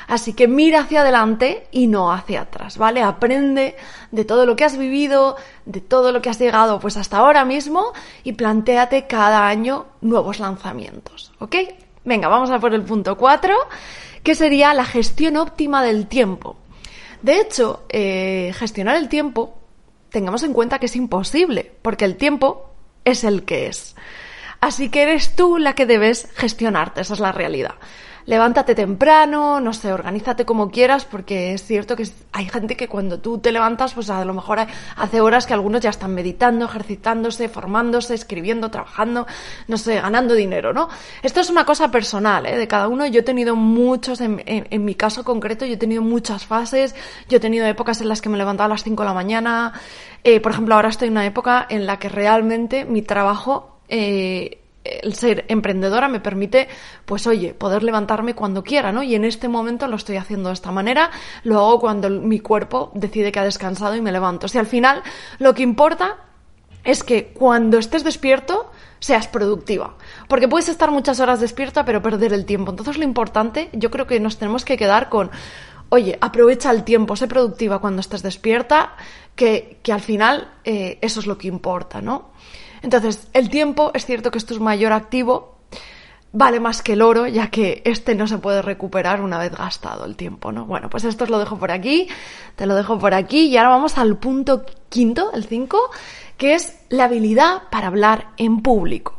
Así 0.07 0.33
que 0.33 0.47
mira 0.47 0.81
hacia 0.81 1.01
adelante 1.01 1.67
y 1.71 1.87
no 1.87 2.11
hacia 2.11 2.41
atrás, 2.41 2.77
¿vale? 2.77 3.01
Aprende 3.01 3.75
de 4.11 4.25
todo 4.25 4.45
lo 4.45 4.55
que 4.55 4.65
has 4.65 4.77
vivido, 4.77 5.35
de 5.65 5.81
todo 5.81 6.11
lo 6.11 6.21
que 6.21 6.29
has 6.29 6.39
llegado 6.39 6.79
pues 6.79 6.97
hasta 6.97 7.17
ahora 7.17 7.45
mismo 7.45 7.93
y 8.23 8.33
planteate 8.33 9.07
cada 9.07 9.47
año 9.47 9.85
nuevos 10.01 10.39
lanzamientos, 10.39 11.31
¿ok? 11.39 11.55
Venga, 12.05 12.27
vamos 12.27 12.51
a 12.51 12.59
por 12.59 12.73
el 12.73 12.83
punto 12.83 13.17
4, 13.17 13.55
que 14.23 14.35
sería 14.35 14.73
la 14.73 14.85
gestión 14.85 15.37
óptima 15.37 15.83
del 15.83 16.07
tiempo. 16.07 16.57
De 17.21 17.39
hecho, 17.39 17.85
eh, 17.89 18.53
gestionar 18.55 18.97
el 18.97 19.07
tiempo, 19.07 19.57
tengamos 20.09 20.43
en 20.43 20.53
cuenta 20.53 20.79
que 20.79 20.87
es 20.87 20.95
imposible, 20.95 21.71
porque 21.81 22.03
el 22.03 22.17
tiempo 22.17 22.69
es 23.05 23.23
el 23.23 23.43
que 23.43 23.67
es. 23.67 23.95
Así 24.59 24.89
que 24.89 25.03
eres 25.03 25.35
tú 25.35 25.57
la 25.57 25.75
que 25.75 25.85
debes 25.85 26.29
gestionarte, 26.35 27.01
esa 27.01 27.13
es 27.13 27.19
la 27.19 27.31
realidad. 27.31 27.75
Levántate 28.25 28.75
temprano, 28.75 29.59
no 29.59 29.73
sé, 29.73 29.91
organízate 29.91 30.45
como 30.45 30.71
quieras, 30.71 31.05
porque 31.05 31.53
es 31.53 31.63
cierto 31.63 31.95
que 31.95 32.07
hay 32.31 32.47
gente 32.49 32.75
que 32.75 32.87
cuando 32.87 33.19
tú 33.19 33.37
te 33.37 33.51
levantas, 33.51 33.93
pues 33.93 34.09
a 34.09 34.23
lo 34.25 34.33
mejor 34.33 34.59
hace 34.95 35.21
horas 35.21 35.45
que 35.45 35.53
algunos 35.53 35.81
ya 35.81 35.89
están 35.89 36.13
meditando, 36.13 36.65
ejercitándose, 36.65 37.49
formándose, 37.49 38.13
escribiendo, 38.13 38.69
trabajando, 38.71 39.27
no 39.67 39.77
sé, 39.77 39.95
ganando 39.95 40.33
dinero, 40.33 40.73
¿no? 40.73 40.89
Esto 41.21 41.41
es 41.41 41.49
una 41.49 41.65
cosa 41.65 41.91
personal, 41.91 42.45
¿eh? 42.45 42.57
De 42.57 42.67
cada 42.67 42.87
uno. 42.87 43.05
Yo 43.05 43.19
he 43.21 43.23
tenido 43.23 43.55
muchos, 43.55 44.21
en, 44.21 44.85
mi 44.85 44.95
caso 44.95 45.23
concreto, 45.23 45.65
yo 45.65 45.73
he 45.73 45.77
tenido 45.77 46.01
muchas 46.01 46.45
fases, 46.45 46.95
yo 47.29 47.37
he 47.37 47.39
tenido 47.39 47.65
épocas 47.65 48.01
en 48.01 48.09
las 48.09 48.21
que 48.21 48.29
me 48.29 48.37
levantaba 48.37 48.65
a 48.65 48.69
las 48.69 48.83
5 48.83 49.03
de 49.03 49.07
la 49.07 49.13
mañana, 49.13 49.73
eh, 50.23 50.39
por 50.39 50.53
ejemplo, 50.53 50.75
ahora 50.75 50.89
estoy 50.89 51.09
en 51.09 51.13
una 51.13 51.25
época 51.25 51.65
en 51.69 51.85
la 51.85 51.99
que 51.99 52.09
realmente 52.09 52.85
mi 52.85 53.01
trabajo 53.01 53.77
eh, 53.89 54.62
el 54.83 55.13
ser 55.15 55.45
emprendedora 55.47 56.07
me 56.07 56.19
permite, 56.19 56.67
pues 57.05 57.27
oye, 57.27 57.53
poder 57.53 57.83
levantarme 57.83 58.35
cuando 58.35 58.63
quiera, 58.63 58.91
¿no? 58.91 59.03
Y 59.03 59.15
en 59.15 59.25
este 59.25 59.47
momento 59.47 59.87
lo 59.87 59.95
estoy 59.95 60.17
haciendo 60.17 60.49
de 60.49 60.53
esta 60.53 60.71
manera, 60.71 61.11
lo 61.43 61.59
hago 61.59 61.79
cuando 61.79 62.09
mi 62.09 62.39
cuerpo 62.39 62.91
decide 62.93 63.31
que 63.31 63.39
ha 63.39 63.43
descansado 63.43 63.95
y 63.95 64.01
me 64.01 64.11
levanto. 64.11 64.45
O 64.45 64.49
sea, 64.49 64.61
al 64.61 64.67
final 64.67 65.03
lo 65.39 65.53
que 65.53 65.63
importa 65.63 66.17
es 66.83 67.03
que 67.03 67.27
cuando 67.27 67.77
estés 67.77 68.03
despierto 68.03 68.71
seas 68.99 69.27
productiva. 69.27 69.95
Porque 70.27 70.47
puedes 70.47 70.69
estar 70.69 70.91
muchas 70.91 71.19
horas 71.19 71.39
despierta 71.39 71.85
pero 71.85 72.01
perder 72.01 72.33
el 72.33 72.45
tiempo. 72.45 72.71
Entonces 72.71 72.97
lo 72.97 73.03
importante, 73.03 73.69
yo 73.73 73.91
creo 73.91 74.07
que 74.07 74.19
nos 74.19 74.37
tenemos 74.37 74.65
que 74.65 74.77
quedar 74.77 75.09
con, 75.09 75.31
oye, 75.89 76.17
aprovecha 76.21 76.71
el 76.71 76.83
tiempo, 76.83 77.15
sé 77.15 77.27
productiva 77.27 77.79
cuando 77.79 77.99
estés 78.01 78.23
despierta, 78.23 78.95
que, 79.35 79.79
que 79.83 79.91
al 79.93 80.01
final 80.01 80.53
eh, 80.63 80.99
eso 81.01 81.19
es 81.19 81.27
lo 81.27 81.37
que 81.37 81.47
importa, 81.47 82.01
¿no? 82.01 82.31
Entonces, 82.83 83.27
el 83.33 83.49
tiempo, 83.49 83.91
es 83.95 84.05
cierto 84.05 84.29
que 84.29 84.37
esto 84.37 84.53
es 84.53 84.59
mayor 84.59 84.91
activo, 84.91 85.57
vale 86.33 86.59
más 86.59 86.81
que 86.81 86.93
el 86.93 87.01
oro, 87.01 87.27
ya 87.27 87.49
que 87.49 87.81
este 87.85 88.13
no 88.13 88.27
se 88.27 88.39
puede 88.39 88.61
recuperar 88.61 89.21
una 89.21 89.39
vez 89.39 89.55
gastado 89.55 90.03
el 90.05 90.15
tiempo, 90.17 90.51
¿no? 90.51 90.65
Bueno, 90.65 90.89
pues 90.89 91.05
esto 91.05 91.23
os 91.23 91.29
lo 91.29 91.39
dejo 91.39 91.57
por 91.57 91.71
aquí, 91.71 92.09
te 92.55 92.65
lo 92.65 92.75
dejo 92.75 92.99
por 92.99 93.13
aquí 93.13 93.45
y 93.45 93.57
ahora 93.57 93.69
vamos 93.69 93.97
al 93.97 94.17
punto 94.17 94.65
quinto, 94.89 95.31
el 95.31 95.45
cinco, 95.45 95.79
que 96.37 96.55
es 96.55 96.77
la 96.89 97.05
habilidad 97.05 97.63
para 97.71 97.87
hablar 97.87 98.31
en 98.37 98.61
público. 98.61 99.15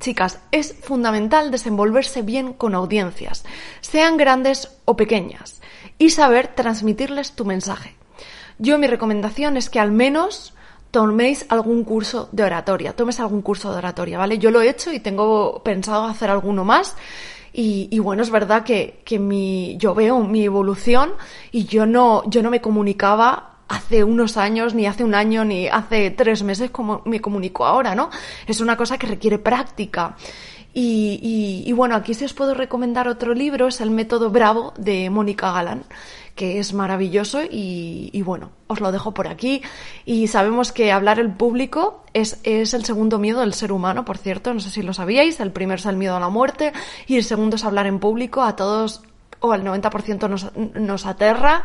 Chicas, 0.00 0.40
es 0.50 0.74
fundamental 0.82 1.50
desenvolverse 1.50 2.22
bien 2.22 2.54
con 2.54 2.74
audiencias, 2.74 3.44
sean 3.80 4.16
grandes 4.16 4.70
o 4.86 4.96
pequeñas, 4.96 5.60
y 5.98 6.10
saber 6.10 6.48
transmitirles 6.48 7.32
tu 7.32 7.44
mensaje. 7.44 7.94
Yo 8.58 8.78
mi 8.78 8.86
recomendación 8.86 9.56
es 9.56 9.68
que 9.68 9.80
al 9.80 9.92
menos 9.92 10.54
toméis 10.94 11.44
algún 11.48 11.82
curso 11.82 12.28
de 12.30 12.44
oratoria, 12.44 12.94
tomes 12.94 13.18
algún 13.18 13.42
curso 13.42 13.72
de 13.72 13.78
oratoria, 13.78 14.16
¿vale? 14.16 14.38
Yo 14.38 14.52
lo 14.52 14.62
he 14.62 14.70
hecho 14.70 14.92
y 14.92 15.00
tengo 15.00 15.60
pensado 15.64 16.04
hacer 16.04 16.30
alguno 16.30 16.64
más. 16.64 16.94
Y, 17.52 17.98
bueno, 17.98 18.22
es 18.22 18.30
verdad 18.30 18.64
que, 18.64 19.00
que 19.04 19.18
mi, 19.18 19.76
yo 19.76 19.94
veo 19.94 20.20
mi 20.20 20.44
evolución 20.44 21.12
y 21.52 21.64
yo 21.66 21.86
no, 21.86 22.22
yo 22.28 22.42
no 22.42 22.50
me 22.50 22.60
comunicaba 22.60 23.54
hace 23.68 24.04
unos 24.04 24.36
años, 24.36 24.74
ni 24.74 24.86
hace 24.86 25.02
un 25.02 25.14
año, 25.14 25.44
ni 25.44 25.66
hace 25.66 26.10
tres 26.10 26.42
meses 26.44 26.70
como 26.70 27.02
me 27.04 27.20
comunico 27.20 27.64
ahora, 27.64 27.94
¿no? 27.94 28.10
Es 28.46 28.60
una 28.60 28.76
cosa 28.76 28.96
que 28.96 29.08
requiere 29.08 29.38
práctica. 29.38 30.16
Y, 30.76 31.62
y, 31.64 31.72
bueno, 31.72 31.94
aquí 31.94 32.14
si 32.14 32.24
os 32.24 32.34
puedo 32.34 32.52
recomendar 32.52 33.06
otro 33.06 33.32
libro, 33.32 33.68
es 33.68 33.80
El 33.80 33.90
método 33.90 34.30
Bravo 34.30 34.74
de 34.76 35.08
Mónica 35.08 35.52
Galán 35.52 35.84
que 36.34 36.58
es 36.58 36.74
maravilloso 36.74 37.42
y, 37.48 38.20
bueno, 38.22 38.50
os 38.66 38.80
lo 38.80 38.90
dejo 38.90 39.14
por 39.14 39.28
aquí. 39.28 39.62
Y 40.04 40.26
sabemos 40.26 40.72
que 40.72 40.90
hablar 40.90 41.20
en 41.20 41.36
público 41.36 42.04
es, 42.12 42.40
es, 42.42 42.74
el 42.74 42.84
segundo 42.84 43.18
miedo 43.18 43.40
del 43.40 43.54
ser 43.54 43.72
humano, 43.72 44.04
por 44.04 44.18
cierto, 44.18 44.52
no 44.52 44.60
sé 44.60 44.70
si 44.70 44.82
lo 44.82 44.92
sabíais, 44.92 45.38
el 45.40 45.52
primero 45.52 45.78
es 45.78 45.86
el 45.86 45.96
miedo 45.96 46.16
a 46.16 46.20
la 46.20 46.28
muerte 46.28 46.72
y 47.06 47.16
el 47.16 47.24
segundo 47.24 47.56
es 47.56 47.64
hablar 47.64 47.86
en 47.86 48.00
público, 48.00 48.42
a 48.42 48.56
todos 48.56 49.02
o 49.44 49.52
al 49.52 49.62
90% 49.62 50.28
nos, 50.28 50.56
nos 50.56 51.06
aterra, 51.06 51.64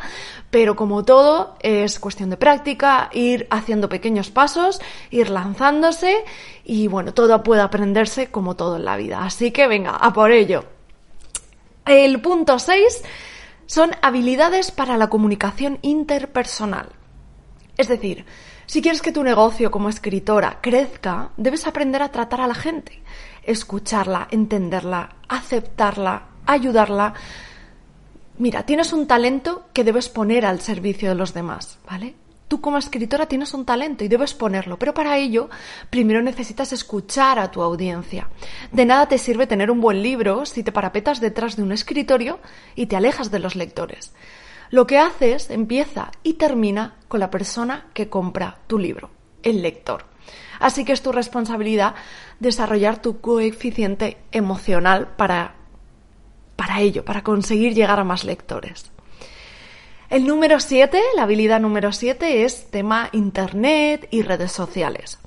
pero 0.51 0.75
como 0.75 1.05
todo 1.05 1.55
es 1.62 2.00
cuestión 2.00 2.29
de 2.29 2.38
práctica, 2.38 3.09
ir 3.13 3.48
haciendo 3.50 3.88
pequeños 3.88 4.29
pasos, 4.29 4.81
ir 5.09 5.29
lanzándose 5.29 6.25
y 6.65 6.88
bueno, 6.88 7.13
todo 7.13 7.41
puede 7.41 7.62
aprenderse 7.62 8.29
como 8.29 8.55
todo 8.55 8.75
en 8.75 8.86
la 8.86 8.98
vida. 8.98 9.24
Así 9.24 9.51
que 9.51 9.67
venga, 9.67 9.91
a 9.91 10.12
por 10.12 10.31
ello. 10.31 10.65
El 11.86 12.21
punto 12.21 12.59
6 12.59 13.03
son 13.65 13.91
habilidades 14.01 14.71
para 14.71 14.98
la 14.98 15.07
comunicación 15.07 15.79
interpersonal. 15.81 16.89
Es 17.77 17.88
decir, 17.88 18.25
si 18.65 18.81
quieres 18.81 19.01
que 19.01 19.13
tu 19.13 19.24
negocio 19.24 19.71
como 19.71 19.88
escritora 19.88 20.59
crezca, 20.62 21.29
debes 21.38 21.65
aprender 21.65 22.01
a 22.01 22.12
tratar 22.12 22.41
a 22.41 22.48
la 22.48 22.53
gente, 22.55 23.01
escucharla, 23.43 24.27
entenderla, 24.31 25.15
aceptarla, 25.29 26.24
ayudarla. 26.45 27.13
Mira, 28.39 28.63
tienes 28.63 28.93
un 28.93 29.05
talento 29.05 29.67
que 29.74 29.84
debes 29.84 30.10
poner 30.10 30.46
al 30.46 30.62
servicio 30.62 31.10
de 31.10 31.15
los 31.15 31.34
demás, 31.34 31.77
¿vale? 31.88 32.15
tú 32.50 32.60
como 32.60 32.77
escritora 32.77 33.27
tienes 33.27 33.53
un 33.53 33.63
talento 33.63 34.03
y 34.03 34.10
debes 34.10 34.34
ponerlo, 34.34 34.77
pero 34.77 34.93
para 34.93 35.17
ello 35.17 35.50
primero 35.89 36.22
necesitas 36.22 36.74
escuchar 36.74 37.39
a 37.39 37.51
tu 37.51 37.62
audiencia. 37.62 38.27
De 38.72 38.86
nada 38.86 39.08
te 39.08 39.19
sirve 39.19 39.48
tener 39.48 39.72
un 39.72 39.79
buen 39.79 40.03
libro 40.03 40.46
si 40.46 40.63
te 40.63 40.72
parapetas 40.72 41.22
detrás 41.22 41.55
de 41.55 41.63
un 41.63 41.72
escritorio 41.72 42.39
y 42.75 42.88
te 42.88 42.98
alejas 42.98 43.31
de 43.31 43.39
los 43.39 43.55
lectores. 43.55 44.13
Lo 44.72 44.88
que 44.88 44.98
haces 44.98 45.51
empieza 45.51 46.12
y 46.24 46.34
termina 46.34 46.96
con 47.08 47.19
la 47.19 47.29
persona 47.29 47.86
que 47.93 48.10
compra 48.10 48.60
tu 48.67 48.79
libro, 48.79 49.12
el 49.43 49.62
lector. 49.62 50.05
Así 50.60 50.86
que 50.86 50.93
es 50.93 51.01
tu 51.01 51.12
responsabilidad 51.12 51.96
desarrollar 52.39 53.01
tu 53.01 53.22
coeficiente 53.22 54.17
emocional 54.31 55.08
para, 55.17 55.55
para 56.60 56.82
ello, 56.82 57.06
para 57.06 57.24
conseguir 57.24 57.74
llegar 57.74 58.01
a 58.01 58.04
más 58.04 58.25
lectores. 58.25 58.92
El 60.10 60.28
número 60.28 60.60
7, 60.60 61.00
la 61.16 61.24
habilidad 61.24 61.62
número 61.62 61.94
7 61.94 62.44
es 62.44 62.70
tema 62.70 63.08
Internet 63.13 64.10
y 64.12 64.24
redes 64.24 64.51
sociales. 64.51 65.20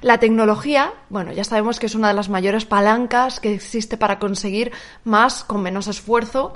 La 0.00 0.16
tecnología, 0.16 0.94
bueno, 1.10 1.30
ya 1.30 1.44
sabemos 1.44 1.78
que 1.78 1.84
es 1.84 1.94
una 1.94 2.08
de 2.08 2.14
las 2.14 2.30
mayores 2.30 2.64
palancas 2.64 3.38
que 3.38 3.52
existe 3.52 3.98
para 3.98 4.18
conseguir 4.18 4.72
más 5.04 5.44
con 5.44 5.60
menos 5.60 5.88
esfuerzo. 5.88 6.54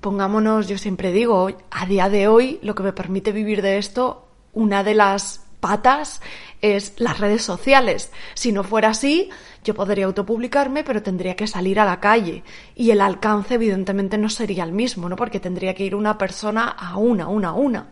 Pongámonos, 0.00 0.68
yo 0.68 0.78
siempre 0.78 1.10
digo, 1.10 1.50
a 1.72 1.86
día 1.86 2.08
de 2.08 2.28
hoy 2.28 2.60
lo 2.62 2.76
que 2.76 2.84
me 2.84 2.92
permite 2.92 3.32
vivir 3.32 3.60
de 3.60 3.78
esto, 3.78 4.28
una 4.52 4.84
de 4.84 4.94
las 4.94 5.47
patas 5.60 6.20
es 6.60 6.94
las 6.98 7.18
redes 7.18 7.42
sociales. 7.42 8.10
Si 8.34 8.52
no 8.52 8.64
fuera 8.64 8.90
así, 8.90 9.30
yo 9.64 9.74
podría 9.74 10.06
autopublicarme, 10.06 10.84
pero 10.84 11.02
tendría 11.02 11.36
que 11.36 11.46
salir 11.46 11.78
a 11.80 11.84
la 11.84 12.00
calle 12.00 12.42
y 12.74 12.90
el 12.90 13.00
alcance 13.00 13.54
evidentemente 13.54 14.18
no 14.18 14.28
sería 14.28 14.64
el 14.64 14.72
mismo, 14.72 15.08
¿no? 15.08 15.16
Porque 15.16 15.40
tendría 15.40 15.74
que 15.74 15.84
ir 15.84 15.94
una 15.94 16.18
persona 16.18 16.68
a 16.68 16.96
una, 16.96 17.28
una, 17.28 17.52
una. 17.52 17.88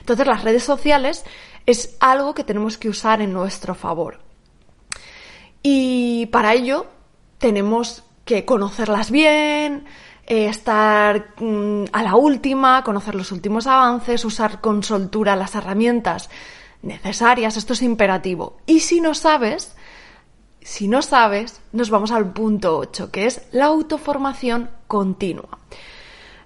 Entonces 0.00 0.26
las 0.26 0.44
redes 0.44 0.64
sociales 0.64 1.24
es 1.66 1.96
algo 2.00 2.34
que 2.34 2.44
tenemos 2.44 2.78
que 2.78 2.88
usar 2.88 3.20
en 3.20 3.32
nuestro 3.32 3.74
favor. 3.74 4.18
Y 5.62 6.26
para 6.26 6.54
ello 6.54 6.86
tenemos 7.38 8.02
que 8.24 8.44
conocerlas 8.44 9.10
bien, 9.10 9.84
eh, 10.26 10.46
estar 10.46 11.34
mm, 11.38 11.84
a 11.92 12.02
la 12.02 12.14
última, 12.14 12.82
conocer 12.84 13.14
los 13.14 13.32
últimos 13.32 13.66
avances, 13.66 14.24
usar 14.24 14.60
con 14.60 14.82
soltura 14.82 15.36
las 15.36 15.54
herramientas 15.54 16.30
necesarias, 16.82 17.56
esto 17.56 17.72
es 17.72 17.82
imperativo. 17.82 18.58
Y 18.66 18.80
si 18.80 19.00
no 19.00 19.14
sabes, 19.14 19.74
si 20.62 20.88
no 20.88 21.02
sabes, 21.02 21.60
nos 21.72 21.90
vamos 21.90 22.10
al 22.10 22.32
punto 22.32 22.78
8, 22.78 23.10
que 23.10 23.26
es 23.26 23.42
la 23.52 23.66
autoformación 23.66 24.70
continua. 24.86 25.58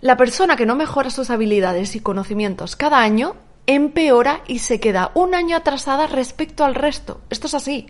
La 0.00 0.16
persona 0.16 0.56
que 0.56 0.66
no 0.66 0.76
mejora 0.76 1.10
sus 1.10 1.30
habilidades 1.30 1.96
y 1.96 2.00
conocimientos 2.00 2.76
cada 2.76 3.00
año 3.00 3.36
empeora 3.66 4.42
y 4.46 4.58
se 4.58 4.78
queda 4.80 5.10
un 5.14 5.34
año 5.34 5.56
atrasada 5.56 6.06
respecto 6.06 6.64
al 6.64 6.74
resto. 6.74 7.22
Esto 7.30 7.46
es 7.46 7.54
así. 7.54 7.86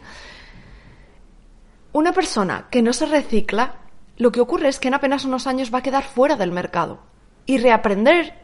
Una 1.93 2.13
persona 2.13 2.67
que 2.71 2.83
no 2.83 2.93
se 2.93 3.07
recicla, 3.07 3.77
lo 4.17 4.33
que 4.33 4.41
ocurre 4.41 4.69
es 4.69 4.79
que 4.79 4.89
en 4.89 4.95
apenas 4.95 5.25
unos 5.25 5.47
años 5.47 5.73
va 5.73 5.79
a 5.79 5.83
quedar 5.83 6.05
fuera 6.05 6.37
del 6.37 6.53
mercado. 6.53 7.01
Y 7.47 7.59
reaprender, 7.59 8.35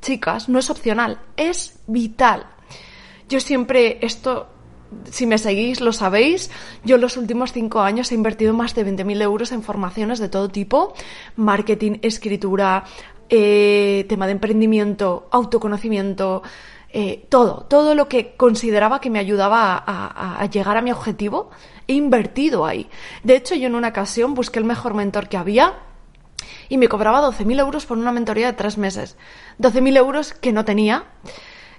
chicas, 0.00 0.48
no 0.48 0.58
es 0.58 0.70
opcional, 0.70 1.20
es 1.36 1.80
vital. 1.86 2.46
Yo 3.28 3.40
siempre, 3.40 3.98
esto, 4.02 4.48
si 5.10 5.26
me 5.26 5.38
seguís, 5.38 5.80
lo 5.80 5.92
sabéis, 5.92 6.50
yo 6.84 6.96
en 6.96 7.00
los 7.00 7.16
últimos 7.16 7.52
cinco 7.52 7.80
años 7.80 8.12
he 8.12 8.14
invertido 8.14 8.52
más 8.52 8.74
de 8.74 8.86
20.000 8.86 9.22
euros 9.22 9.52
en 9.52 9.62
formaciones 9.62 10.18
de 10.18 10.28
todo 10.28 10.48
tipo, 10.48 10.94
marketing, 11.36 11.98
escritura, 12.02 12.84
eh, 13.28 14.04
tema 14.08 14.26
de 14.26 14.32
emprendimiento, 14.32 15.28
autoconocimiento, 15.30 16.42
eh, 16.90 17.26
todo, 17.28 17.66
todo 17.68 17.94
lo 17.94 18.08
que 18.08 18.36
consideraba 18.36 19.00
que 19.00 19.10
me 19.10 19.18
ayudaba 19.18 19.82
a, 19.84 20.40
a, 20.40 20.46
llegar 20.46 20.76
a 20.76 20.82
mi 20.82 20.92
objetivo, 20.92 21.50
he 21.88 21.94
invertido 21.94 22.66
ahí. 22.66 22.88
De 23.22 23.36
hecho, 23.36 23.54
yo 23.54 23.66
en 23.66 23.74
una 23.74 23.88
ocasión 23.88 24.34
busqué 24.34 24.58
el 24.58 24.64
mejor 24.64 24.94
mentor 24.94 25.28
que 25.28 25.36
había 25.36 25.74
y 26.68 26.78
me 26.78 26.88
cobraba 26.88 27.20
12.000 27.20 27.60
euros 27.60 27.86
por 27.86 27.98
una 27.98 28.12
mentoría 28.12 28.46
de 28.46 28.52
tres 28.52 28.78
meses. 28.78 29.16
12.000 29.58 29.96
euros 29.96 30.32
que 30.34 30.52
no 30.52 30.64
tenía 30.64 31.04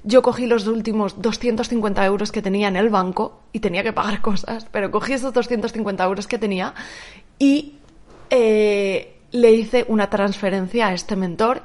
yo 0.06 0.22
cogí 0.22 0.46
los 0.46 0.68
últimos 0.68 1.22
250 1.22 2.06
euros 2.06 2.32
que 2.32 2.42
tenía 2.42 2.68
en 2.68 2.76
el 2.76 2.90
banco 2.90 3.42
y 3.52 3.60
tenía 3.60 3.84
que 3.84 3.92
pagar 3.92 4.22
cosas, 4.22 4.68
pero 4.72 4.92
cogí 4.92 5.14
esos 5.14 5.34
250 5.34 6.04
euros 6.04 6.28
que 6.28 6.38
tenía 6.38 6.74
y 7.40 7.74
eh, 8.30 9.18
le 9.32 9.52
hice 9.52 9.86
una 9.88 10.10
transferencia 10.10 10.88
a 10.88 10.94
este 10.94 11.16
mentor 11.16 11.64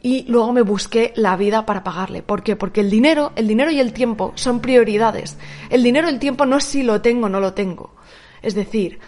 y 0.00 0.24
luego 0.28 0.52
me 0.52 0.62
busqué 0.62 1.12
la 1.16 1.36
vida 1.36 1.66
para 1.66 1.82
pagarle. 1.82 2.22
¿Por 2.22 2.42
qué? 2.42 2.56
Porque 2.56 2.80
el 2.80 2.90
dinero, 2.90 3.32
el 3.36 3.48
dinero 3.48 3.70
y 3.70 3.80
el 3.80 3.92
tiempo 3.92 4.32
son 4.36 4.60
prioridades. 4.60 5.36
El 5.70 5.82
dinero 5.82 6.08
el 6.08 6.18
tiempo 6.18 6.46
no 6.46 6.58
es 6.58 6.64
si 6.64 6.82
lo 6.82 7.00
tengo 7.00 7.26
o 7.26 7.28
no 7.28 7.40
lo 7.40 7.54
tengo. 7.54 7.94
Es 8.42 8.54
decir, 8.54 9.00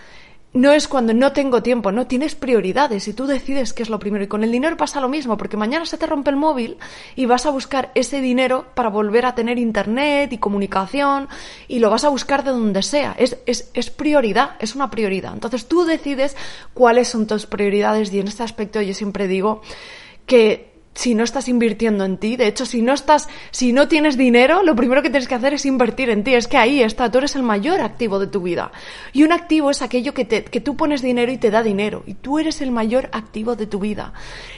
no 0.57 0.73
es 0.73 0.89
cuando 0.89 1.13
no 1.13 1.33
tengo 1.33 1.63
tiempo, 1.63 1.93
no 1.93 2.07
tienes 2.07 2.35
prioridades 2.35 3.07
y 3.09 3.13
tú 3.13 3.27
decides 3.27 3.75
qué 3.75 3.83
es 3.83 3.91
lo 3.91 3.99
primero. 3.99 4.25
Y 4.25 4.27
con 4.27 4.43
el 4.43 4.51
dinero 4.51 4.77
pasa 4.79 5.01
lo 5.01 5.09
mismo, 5.09 5.37
porque 5.37 5.59
mañana 5.59 5.85
se 5.85 5.99
te 5.99 6.07
rompe 6.07 6.31
el 6.31 6.37
móvil 6.37 6.79
y 7.15 7.27
vas 7.27 7.45
a 7.45 7.51
buscar 7.51 7.93
ese 7.95 8.23
dinero 8.23 8.65
para 8.75 8.89
volver 8.89 9.27
a 9.27 9.35
tener 9.35 9.59
internet 9.59 10.33
y 10.33 10.39
comunicación 10.39 11.29
y 11.69 11.79
lo 11.79 11.91
vas 11.91 12.05
a 12.05 12.09
buscar 12.09 12.43
de 12.43 12.53
donde 12.53 12.83
sea. 12.83 13.15
Es, 13.19 13.37
es, 13.45 13.71
es 13.75 13.91
prioridad, 13.91 14.57
es 14.59 14.75
una 14.75 14.91
prioridad. 14.91 15.35
Entonces 15.35 15.67
tú 15.67 15.85
decides 15.85 16.37
cuáles 16.73 17.09
son 17.09 17.27
tus 17.27 17.45
prioridades 17.45 18.11
y 18.15 18.21
en 18.21 18.29
este 18.29 18.43
aspecto 18.43 18.81
yo 18.81 18.95
siempre 18.95 19.29
digo 19.29 19.61
que 20.25 20.76
si 20.97 21.15
no 21.15 21.23
estás 21.25 21.49
invirtiendo 21.49 22.05
en 22.05 22.17
ti. 22.17 22.37
De 22.37 22.49
hecho, 22.49 22.67
si 22.67 22.83
no 22.83 22.95
estás, 22.95 23.29
si 23.51 23.73
no 23.73 23.87
tienes 23.87 24.17
dinero, 24.17 24.63
lo 24.63 24.75
primero 24.75 25.03
que 25.03 25.11
tienes 25.11 25.29
que 25.29 25.35
hacer 25.35 25.55
es 25.55 25.67
invertir 25.67 26.11
en 26.11 26.25
ti. 26.25 26.35
Es 26.35 26.49
que 26.49 26.57
ahí 26.57 26.83
está, 26.83 27.11
tú 27.11 27.19
eres 27.19 27.37
el 27.37 27.43
mayor 27.43 27.81
activo 27.81 28.19
de 28.19 28.27
tu 28.27 28.41
vida. 28.41 28.73
Y 29.13 29.23
un 29.23 29.33
activo 29.33 29.71
es 29.71 29.83
aquello 29.83 30.15
que, 30.15 30.25
te, 30.25 30.43
que 30.45 30.61
tú 30.61 30.75
pones 30.77 31.03
dinero 31.03 31.31
y 31.31 31.37
te 31.37 31.51
da 31.51 31.63
dinero. 31.63 32.03
Y 32.07 32.15
tú 32.15 32.39
eres 32.39 32.63
el 32.63 32.71
mayor 32.71 33.11
activo 33.13 33.57
de 33.57 33.67
tu 33.67 33.79
vida. 33.79 34.15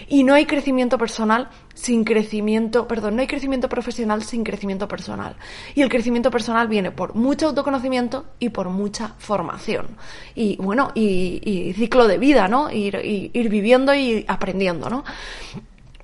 Y 0.07 0.23
no 0.23 0.35
hay 0.35 0.47
crecimiento 0.47 0.97
personal 0.97 1.50
sin 1.75 2.04
crecimiento, 2.04 2.88
perdón, 2.88 3.16
no 3.16 3.21
hay 3.21 3.26
crecimiento 3.26 3.68
profesional 3.68 4.23
sin 4.23 4.45
crecimiento 4.45 4.87
personal. 4.87 5.37
Y 5.75 5.83
el 5.83 5.88
crecimiento 5.88 6.30
personal 6.30 6.68
viene 6.68 6.92
por 6.92 7.14
mucho 7.16 7.49
autoconocimiento 7.49 8.26
y 8.38 8.50
por 8.50 8.68
mucha 8.68 9.14
formación. 9.18 9.88
Y 10.37 10.57
bueno, 10.57 10.92
y, 10.95 11.73
ciclo 11.76 12.07
de 12.07 12.18
vida, 12.18 12.47
¿no? 12.47 12.71
Ir, 12.71 13.00
ir 13.02 13.49
viviendo 13.49 13.92
y 13.95 14.25
aprendiendo, 14.28 14.88
¿no? 14.88 15.04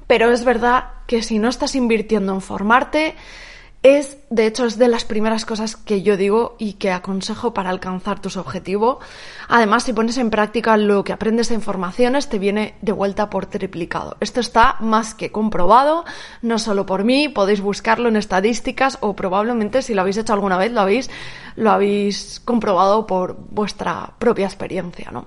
Pero 0.06 0.30
es 0.30 0.44
verdad 0.44 0.84
que 1.06 1.22
si 1.22 1.38
no 1.38 1.48
estás 1.48 1.74
invirtiendo 1.74 2.32
en 2.32 2.40
formarte, 2.40 3.14
es, 3.84 4.16
de 4.30 4.46
hecho, 4.46 4.64
es 4.64 4.78
de 4.78 4.88
las 4.88 5.04
primeras 5.04 5.44
cosas 5.44 5.76
que 5.76 6.00
yo 6.00 6.16
digo 6.16 6.56
y 6.58 6.72
que 6.74 6.90
aconsejo 6.90 7.52
para 7.52 7.68
alcanzar 7.68 8.18
tus 8.18 8.38
objetivos. 8.38 8.96
Además, 9.46 9.82
si 9.82 9.92
pones 9.92 10.16
en 10.16 10.30
práctica 10.30 10.78
lo 10.78 11.04
que 11.04 11.12
aprendes 11.12 11.50
en 11.50 11.60
formaciones, 11.60 12.30
te 12.30 12.38
viene 12.38 12.76
de 12.80 12.92
vuelta 12.92 13.28
por 13.28 13.44
triplicado. 13.44 14.16
Esto 14.20 14.40
está 14.40 14.76
más 14.80 15.14
que 15.14 15.30
comprobado, 15.30 16.06
no 16.40 16.58
solo 16.58 16.86
por 16.86 17.04
mí, 17.04 17.28
podéis 17.28 17.60
buscarlo 17.60 18.08
en 18.08 18.16
estadísticas 18.16 18.96
o 19.02 19.14
probablemente 19.14 19.82
si 19.82 19.92
lo 19.92 20.00
habéis 20.00 20.16
hecho 20.16 20.32
alguna 20.32 20.56
vez, 20.56 20.72
lo 20.72 20.80
habéis, 20.80 21.10
lo 21.54 21.70
habéis 21.70 22.40
comprobado 22.40 23.06
por 23.06 23.36
vuestra 23.50 24.14
propia 24.18 24.46
experiencia, 24.46 25.10
¿no? 25.10 25.26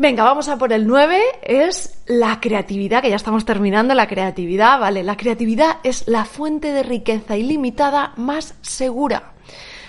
Venga, 0.00 0.22
vamos 0.22 0.48
a 0.48 0.56
por 0.58 0.72
el 0.72 0.86
9, 0.86 1.20
es 1.42 2.04
la 2.06 2.38
creatividad, 2.38 3.02
que 3.02 3.10
ya 3.10 3.16
estamos 3.16 3.44
terminando 3.44 3.94
la 3.94 4.06
creatividad, 4.06 4.78
¿vale? 4.78 5.02
La 5.02 5.16
creatividad 5.16 5.78
es 5.82 6.06
la 6.06 6.24
fuente 6.24 6.70
de 6.70 6.84
riqueza 6.84 7.36
ilimitada 7.36 8.12
más 8.14 8.54
segura. 8.62 9.32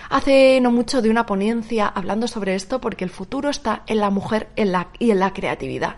Hace 0.09 0.59
no 0.61 0.71
mucho 0.71 1.03
de 1.03 1.11
una 1.11 1.27
ponencia 1.27 1.85
hablando 1.85 2.27
sobre 2.27 2.55
esto 2.55 2.81
porque 2.81 3.03
el 3.03 3.11
futuro 3.11 3.51
está 3.51 3.83
en 3.85 3.99
la 3.99 4.09
mujer 4.09 4.47
y 4.55 5.11
en 5.11 5.19
la 5.19 5.31
creatividad. 5.31 5.97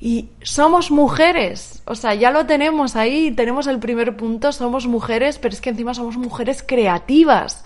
Y 0.00 0.30
somos 0.42 0.90
mujeres, 0.90 1.84
o 1.84 1.94
sea, 1.94 2.14
ya 2.14 2.32
lo 2.32 2.44
tenemos 2.44 2.96
ahí, 2.96 3.30
tenemos 3.30 3.68
el 3.68 3.78
primer 3.78 4.16
punto, 4.16 4.50
somos 4.50 4.88
mujeres, 4.88 5.38
pero 5.38 5.54
es 5.54 5.60
que 5.60 5.70
encima 5.70 5.94
somos 5.94 6.16
mujeres 6.16 6.64
creativas. 6.66 7.62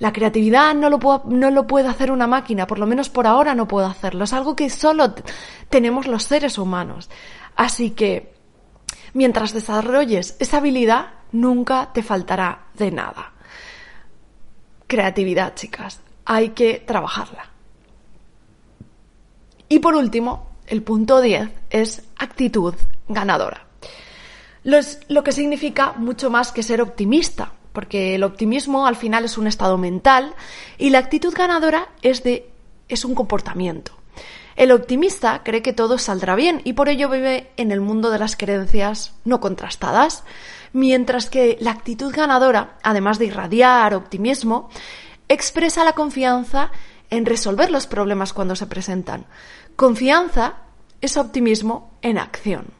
La 0.00 0.14
creatividad 0.14 0.74
no 0.74 0.88
lo, 0.88 0.98
puedo, 0.98 1.22
no 1.26 1.50
lo 1.50 1.66
puede 1.66 1.86
hacer 1.86 2.10
una 2.10 2.26
máquina, 2.26 2.66
por 2.66 2.78
lo 2.78 2.86
menos 2.86 3.10
por 3.10 3.26
ahora 3.26 3.54
no 3.54 3.68
puedo 3.68 3.86
hacerlo. 3.86 4.24
Es 4.24 4.32
algo 4.32 4.56
que 4.56 4.70
solo 4.70 5.14
tenemos 5.68 6.06
los 6.06 6.22
seres 6.22 6.56
humanos. 6.56 7.10
Así 7.54 7.90
que, 7.90 8.32
mientras 9.12 9.52
desarrolles 9.52 10.36
esa 10.38 10.56
habilidad, 10.56 11.10
nunca 11.32 11.90
te 11.92 12.02
faltará 12.02 12.68
de 12.72 12.90
nada. 12.90 13.32
Creatividad, 14.86 15.54
chicas. 15.54 16.00
Hay 16.24 16.48
que 16.50 16.82
trabajarla. 16.86 17.50
Y 19.68 19.80
por 19.80 19.94
último, 19.94 20.48
el 20.66 20.82
punto 20.82 21.20
10 21.20 21.50
es 21.68 22.04
actitud 22.16 22.74
ganadora. 23.06 23.66
lo 24.62 25.22
que 25.22 25.32
significa 25.32 25.92
mucho 25.92 26.30
más 26.30 26.52
que 26.52 26.62
ser 26.62 26.80
optimista 26.80 27.52
porque 27.72 28.14
el 28.14 28.22
optimismo 28.24 28.86
al 28.86 28.96
final 28.96 29.24
es 29.24 29.38
un 29.38 29.46
estado 29.46 29.78
mental 29.78 30.34
y 30.78 30.90
la 30.90 30.98
actitud 30.98 31.34
ganadora 31.34 31.88
es 32.02 32.22
de 32.22 32.50
es 32.88 33.04
un 33.04 33.14
comportamiento. 33.14 33.92
El 34.56 34.72
optimista 34.72 35.42
cree 35.42 35.62
que 35.62 35.72
todo 35.72 35.96
saldrá 35.96 36.34
bien 36.34 36.60
y 36.64 36.74
por 36.74 36.88
ello 36.88 37.08
vive 37.08 37.50
en 37.56 37.72
el 37.72 37.80
mundo 37.80 38.10
de 38.10 38.18
las 38.18 38.36
creencias 38.36 39.14
no 39.24 39.40
contrastadas, 39.40 40.24
mientras 40.72 41.30
que 41.30 41.56
la 41.60 41.70
actitud 41.70 42.12
ganadora, 42.14 42.76
además 42.82 43.18
de 43.18 43.26
irradiar 43.26 43.94
optimismo, 43.94 44.68
expresa 45.28 45.84
la 45.84 45.92
confianza 45.92 46.72
en 47.08 47.26
resolver 47.26 47.70
los 47.70 47.86
problemas 47.86 48.32
cuando 48.32 48.56
se 48.56 48.66
presentan. 48.66 49.26
Confianza 49.76 50.56
es 51.00 51.16
optimismo 51.16 51.92
en 52.02 52.18
acción. 52.18 52.79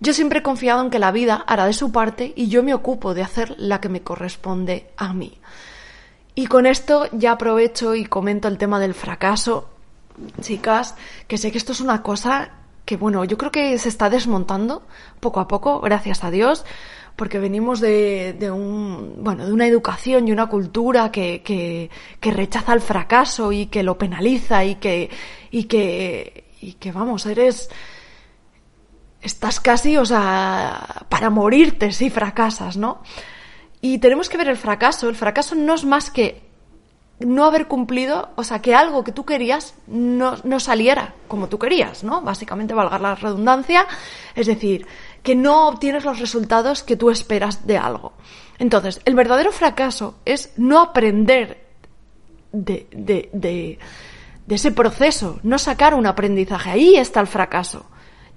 Yo 0.00 0.14
siempre 0.14 0.38
he 0.38 0.42
confiado 0.42 0.82
en 0.82 0.90
que 0.90 0.98
la 0.98 1.12
vida 1.12 1.44
hará 1.46 1.66
de 1.66 1.74
su 1.74 1.92
parte 1.92 2.32
y 2.34 2.48
yo 2.48 2.62
me 2.62 2.72
ocupo 2.72 3.12
de 3.12 3.22
hacer 3.22 3.54
la 3.58 3.80
que 3.80 3.90
me 3.90 4.02
corresponde 4.02 4.90
a 4.96 5.12
mí. 5.12 5.38
Y 6.34 6.46
con 6.46 6.64
esto 6.64 7.06
ya 7.12 7.32
aprovecho 7.32 7.94
y 7.94 8.06
comento 8.06 8.48
el 8.48 8.56
tema 8.56 8.80
del 8.80 8.94
fracaso, 8.94 9.68
chicas, 10.40 10.94
que 11.28 11.36
sé 11.36 11.52
que 11.52 11.58
esto 11.58 11.72
es 11.72 11.80
una 11.80 12.02
cosa 12.02 12.50
que, 12.86 12.96
bueno, 12.96 13.24
yo 13.24 13.36
creo 13.36 13.52
que 13.52 13.76
se 13.78 13.90
está 13.90 14.08
desmontando 14.08 14.82
poco 15.20 15.40
a 15.40 15.46
poco, 15.46 15.80
gracias 15.80 16.24
a 16.24 16.30
Dios, 16.30 16.64
porque 17.14 17.38
venimos 17.38 17.80
de, 17.80 18.50
un, 18.50 19.16
bueno, 19.18 19.44
de 19.44 19.52
una 19.52 19.66
educación 19.66 20.26
y 20.26 20.32
una 20.32 20.46
cultura 20.46 21.12
que, 21.12 21.42
que, 21.42 21.90
que, 22.20 22.30
rechaza 22.30 22.72
el 22.72 22.80
fracaso 22.80 23.52
y 23.52 23.66
que 23.66 23.82
lo 23.82 23.98
penaliza 23.98 24.64
y 24.64 24.76
que, 24.76 25.10
y 25.50 25.64
que, 25.64 26.44
y 26.62 26.72
que 26.74 26.90
vamos, 26.90 27.26
eres, 27.26 27.68
estás 29.22 29.60
casi, 29.60 29.96
o 29.96 30.04
sea, 30.04 31.04
para 31.08 31.30
morirte 31.30 31.92
si 31.92 32.10
fracasas, 32.10 32.76
¿no? 32.76 33.02
Y 33.80 33.98
tenemos 33.98 34.28
que 34.28 34.36
ver 34.36 34.48
el 34.48 34.56
fracaso. 34.56 35.08
El 35.08 35.16
fracaso 35.16 35.54
no 35.54 35.74
es 35.74 35.84
más 35.84 36.10
que 36.10 36.42
no 37.20 37.44
haber 37.44 37.66
cumplido, 37.66 38.30
o 38.36 38.44
sea, 38.44 38.60
que 38.60 38.74
algo 38.74 39.04
que 39.04 39.12
tú 39.12 39.26
querías 39.26 39.74
no, 39.86 40.36
no 40.42 40.58
saliera 40.58 41.14
como 41.28 41.48
tú 41.48 41.58
querías, 41.58 42.02
¿no? 42.02 42.22
Básicamente, 42.22 42.72
valga 42.72 42.98
la 42.98 43.14
redundancia, 43.14 43.86
es 44.34 44.46
decir, 44.46 44.86
que 45.22 45.34
no 45.34 45.68
obtienes 45.68 46.04
los 46.04 46.18
resultados 46.18 46.82
que 46.82 46.96
tú 46.96 47.10
esperas 47.10 47.66
de 47.66 47.76
algo. 47.76 48.14
Entonces, 48.58 49.00
el 49.04 49.14
verdadero 49.14 49.52
fracaso 49.52 50.16
es 50.24 50.52
no 50.56 50.80
aprender 50.80 51.66
de, 52.52 52.86
de, 52.90 53.28
de, 53.34 53.78
de 54.46 54.54
ese 54.54 54.72
proceso, 54.72 55.40
no 55.42 55.58
sacar 55.58 55.94
un 55.94 56.06
aprendizaje. 56.06 56.70
Ahí 56.70 56.96
está 56.96 57.20
el 57.20 57.26
fracaso 57.26 57.84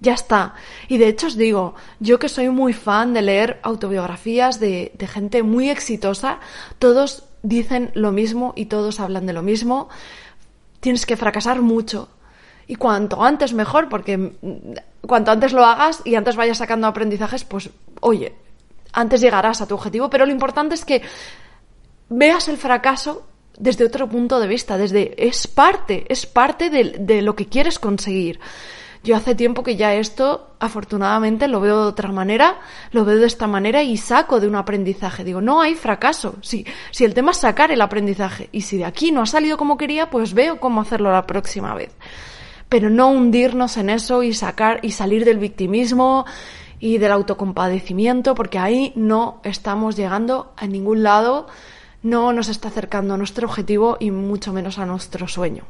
ya 0.04 0.13
está. 0.13 0.54
Y 0.88 0.98
de 0.98 1.08
hecho 1.08 1.28
os 1.28 1.36
digo, 1.36 1.74
yo 2.00 2.20
que 2.20 2.30
soy 2.30 2.50
muy 2.50 2.74
fan 2.74 3.13
de 3.13 3.22
leer 3.22 3.60
autobiografías 3.63 4.60
de, 4.60 4.92
gente 5.12 5.42
muy 5.42 5.70
exitosa, 5.70 6.39
todos 6.78 7.24
dicen 7.42 7.92
lo 7.96 8.12
mismo 8.12 8.54
y 8.56 8.66
todos 8.66 9.00
hablan 9.00 9.26
de 9.26 9.34
lo 9.34 9.42
mismo. 9.42 9.89
Tienes 10.80 11.06
que 11.06 11.18
fracasar 11.18 11.62
mucho. 11.62 12.10
Y 12.68 12.76
cuanto 12.76 13.24
antes 13.24 13.54
mejor, 13.54 13.89
porque 13.89 14.34
cuanto 15.02 15.32
antes 15.32 15.54
lo 15.54 15.66
hagas 15.66 16.02
y 16.06 16.16
antes 16.16 16.36
vayas 16.36 16.58
sacando 16.60 16.88
aprendizajes, 16.88 17.44
pues 17.44 17.70
oye, 18.02 18.36
antes 18.92 19.22
llegarás 19.22 19.62
a 19.62 19.68
tu 19.68 19.76
objetivo. 19.76 20.10
Pero 20.10 20.26
lo 20.26 20.32
importante 20.32 20.76
es 20.76 20.86
que 20.86 21.02
veas 22.10 22.48
el 22.50 22.58
fracaso 22.58 23.26
desde 23.58 23.86
otro 23.86 24.10
punto 24.10 24.39
de 24.39 24.48
vista, 24.48 24.78
desde 24.78 25.13
es 25.18 25.48
parte, 25.48 26.06
es 26.10 26.26
parte 26.26 26.70
de 26.70 27.22
lo 27.22 27.36
que 27.36 27.48
quieres 27.48 27.80
conseguir. 27.80 28.39
Yo 29.04 29.18
hace 29.18 29.36
tiempo 29.36 29.63
que 29.63 29.76
ya 29.76 29.94
esto, 29.96 30.48
afortunadamente, 30.60 31.50
lo 31.50 31.60
veo 31.60 31.82
de 31.82 31.88
otra 31.89 32.10
manera, 32.13 32.62
lo 32.92 33.04
veo 33.04 33.18
de 33.18 33.28
esta 33.28 33.48
manera 33.48 33.84
y 33.84 33.98
saco 33.98 34.39
de 34.39 34.48
un 34.48 34.56
aprendizaje. 34.56 35.26
Digo, 35.26 35.42
no 35.42 35.62
hay 35.62 35.76
fracaso. 35.76 36.36
Si, 36.42 36.66
si 36.92 37.04
el 37.04 37.13
tema 37.13 37.32
es 37.32 37.38
sacar 37.38 37.70
el 37.72 37.82
aprendizaje 37.82 38.48
y 38.54 38.62
si 38.62 38.78
de 38.78 38.86
aquí 38.86 39.12
no 39.12 39.22
ha 39.22 39.26
salido 39.26 39.58
como 39.58 39.76
quería, 39.76 40.10
pues 40.10 40.34
veo 40.34 40.62
cómo 40.62 40.80
hacerlo 40.80 41.12
la 41.12 41.28
próxima 41.28 41.76
vez. 41.76 41.92
Pero 42.70 42.89
no 42.89 43.10
hundirnos 43.10 43.76
en 43.76 43.89
eso 43.89 44.24
y 44.24 44.34
sacar 44.34 44.80
y 44.84 44.92
salir 44.92 45.26
del 45.26 45.38
victimismo 45.38 46.26
y 46.80 46.98
del 46.98 47.12
autocompadecimiento, 47.12 48.36
porque 48.36 48.58
ahí 48.58 48.94
no 48.96 49.42
estamos 49.44 49.98
llegando 49.98 50.54
a 50.56 50.66
ningún 50.66 51.04
lado, 51.04 51.48
no 52.04 52.32
nos 52.32 52.48
está 52.48 52.70
acercando 52.70 53.16
a 53.16 53.18
nuestro 53.18 53.50
objetivo 53.50 53.98
y 54.00 54.12
mucho 54.12 54.54
menos 54.54 54.80
a 54.80 54.86
nuestro 54.86 55.28
sueño. 55.28 55.66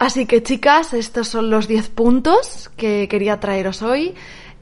Así 0.00 0.24
que 0.24 0.42
chicas, 0.42 0.94
estos 0.94 1.28
son 1.28 1.50
los 1.50 1.68
10 1.68 1.90
puntos 1.90 2.70
que 2.78 3.06
quería 3.06 3.38
traeros 3.38 3.82
hoy. 3.82 4.14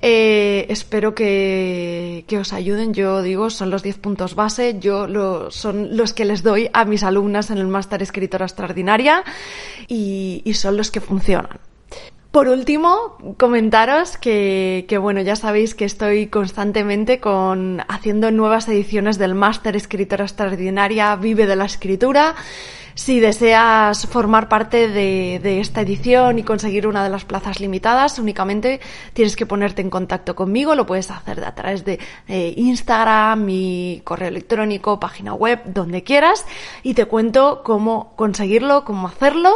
Eh, 0.02 0.66
espero 0.68 1.14
que, 1.14 2.24
que, 2.26 2.38
os 2.38 2.52
ayuden. 2.52 2.92
Yo 2.92 3.22
digo, 3.22 3.48
son 3.48 3.70
los 3.70 3.84
10 3.84 3.98
puntos 3.98 4.34
base. 4.34 4.80
Yo 4.80 5.06
son 5.52 5.96
los 5.96 6.12
que 6.12 6.24
les 6.24 6.42
doy 6.42 6.68
a 6.72 6.84
mis 6.84 7.04
alumnas 7.04 7.52
en 7.52 7.58
el 7.58 7.68
máster 7.68 8.02
escritora 8.02 8.46
extraordinaria 8.46 9.22
y, 9.86 10.42
y 10.44 10.54
son 10.54 10.76
los 10.76 10.90
que 10.90 11.00
funcionan. 11.00 11.60
Por 12.32 12.48
último, 12.48 13.16
comentaros 13.36 14.18
que, 14.18 14.86
que, 14.88 14.98
bueno, 14.98 15.20
ya 15.22 15.36
sabéis 15.36 15.76
que 15.76 15.84
estoy 15.84 16.26
constantemente 16.26 17.20
con 17.20 17.80
haciendo 17.86 18.32
nuevas 18.32 18.68
ediciones 18.68 19.18
del 19.18 19.36
máster 19.36 19.76
escritora 19.76 20.24
extraordinaria 20.24 21.14
Vive 21.14 21.46
de 21.46 21.54
la 21.54 21.66
escritura. 21.66 22.34
Si 22.98 23.20
deseas 23.20 24.08
formar 24.08 24.48
parte 24.48 24.88
de, 24.88 25.38
de, 25.40 25.60
esta 25.60 25.82
edición 25.82 26.40
y 26.40 26.42
conseguir 26.42 26.84
una 26.84 27.04
de 27.04 27.08
las 27.08 27.24
plazas 27.24 27.60
limitadas, 27.60 28.18
únicamente 28.18 28.80
tienes 29.12 29.36
que 29.36 29.46
ponerte 29.46 29.82
en 29.82 29.88
contacto 29.88 30.34
conmigo. 30.34 30.74
Lo 30.74 30.84
puedes 30.84 31.08
hacer 31.12 31.44
a 31.44 31.54
través 31.54 31.84
de 31.84 32.00
eh, 32.26 32.54
Instagram, 32.56 33.44
mi 33.44 34.02
correo 34.02 34.26
electrónico, 34.26 34.98
página 34.98 35.32
web, 35.32 35.60
donde 35.66 36.02
quieras. 36.02 36.44
Y 36.82 36.94
te 36.94 37.04
cuento 37.04 37.62
cómo 37.62 38.14
conseguirlo, 38.16 38.84
cómo 38.84 39.06
hacerlo 39.06 39.52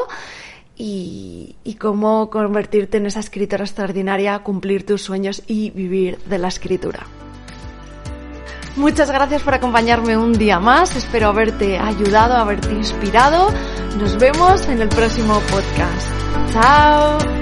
y, 0.77 1.57
y, 1.65 1.75
cómo 1.75 2.31
convertirte 2.31 2.99
en 2.99 3.07
esa 3.07 3.19
escritora 3.19 3.65
extraordinaria, 3.65 4.39
cumplir 4.39 4.87
tus 4.87 5.03
sueños 5.03 5.43
y 5.49 5.71
vivir 5.71 6.19
de 6.27 6.39
la 6.39 6.47
escritura. 6.47 7.09
Muchas 8.77 9.11
gracias 9.11 9.43
por 9.43 9.55
acompañarme 9.55 10.17
un 10.17 10.33
día 10.33 10.59
más, 10.59 10.97
espero 10.97 11.29
haberte 11.29 11.79
ayudado, 11.79 12.35
haberte 12.35 12.73
inspirado. 12.73 13.49
Nos 13.99 14.17
vemos 14.19 14.67
en 14.69 14.81
el 14.81 14.89
próximo 14.89 15.41
podcast. 15.51 16.09
Chao. 16.53 17.42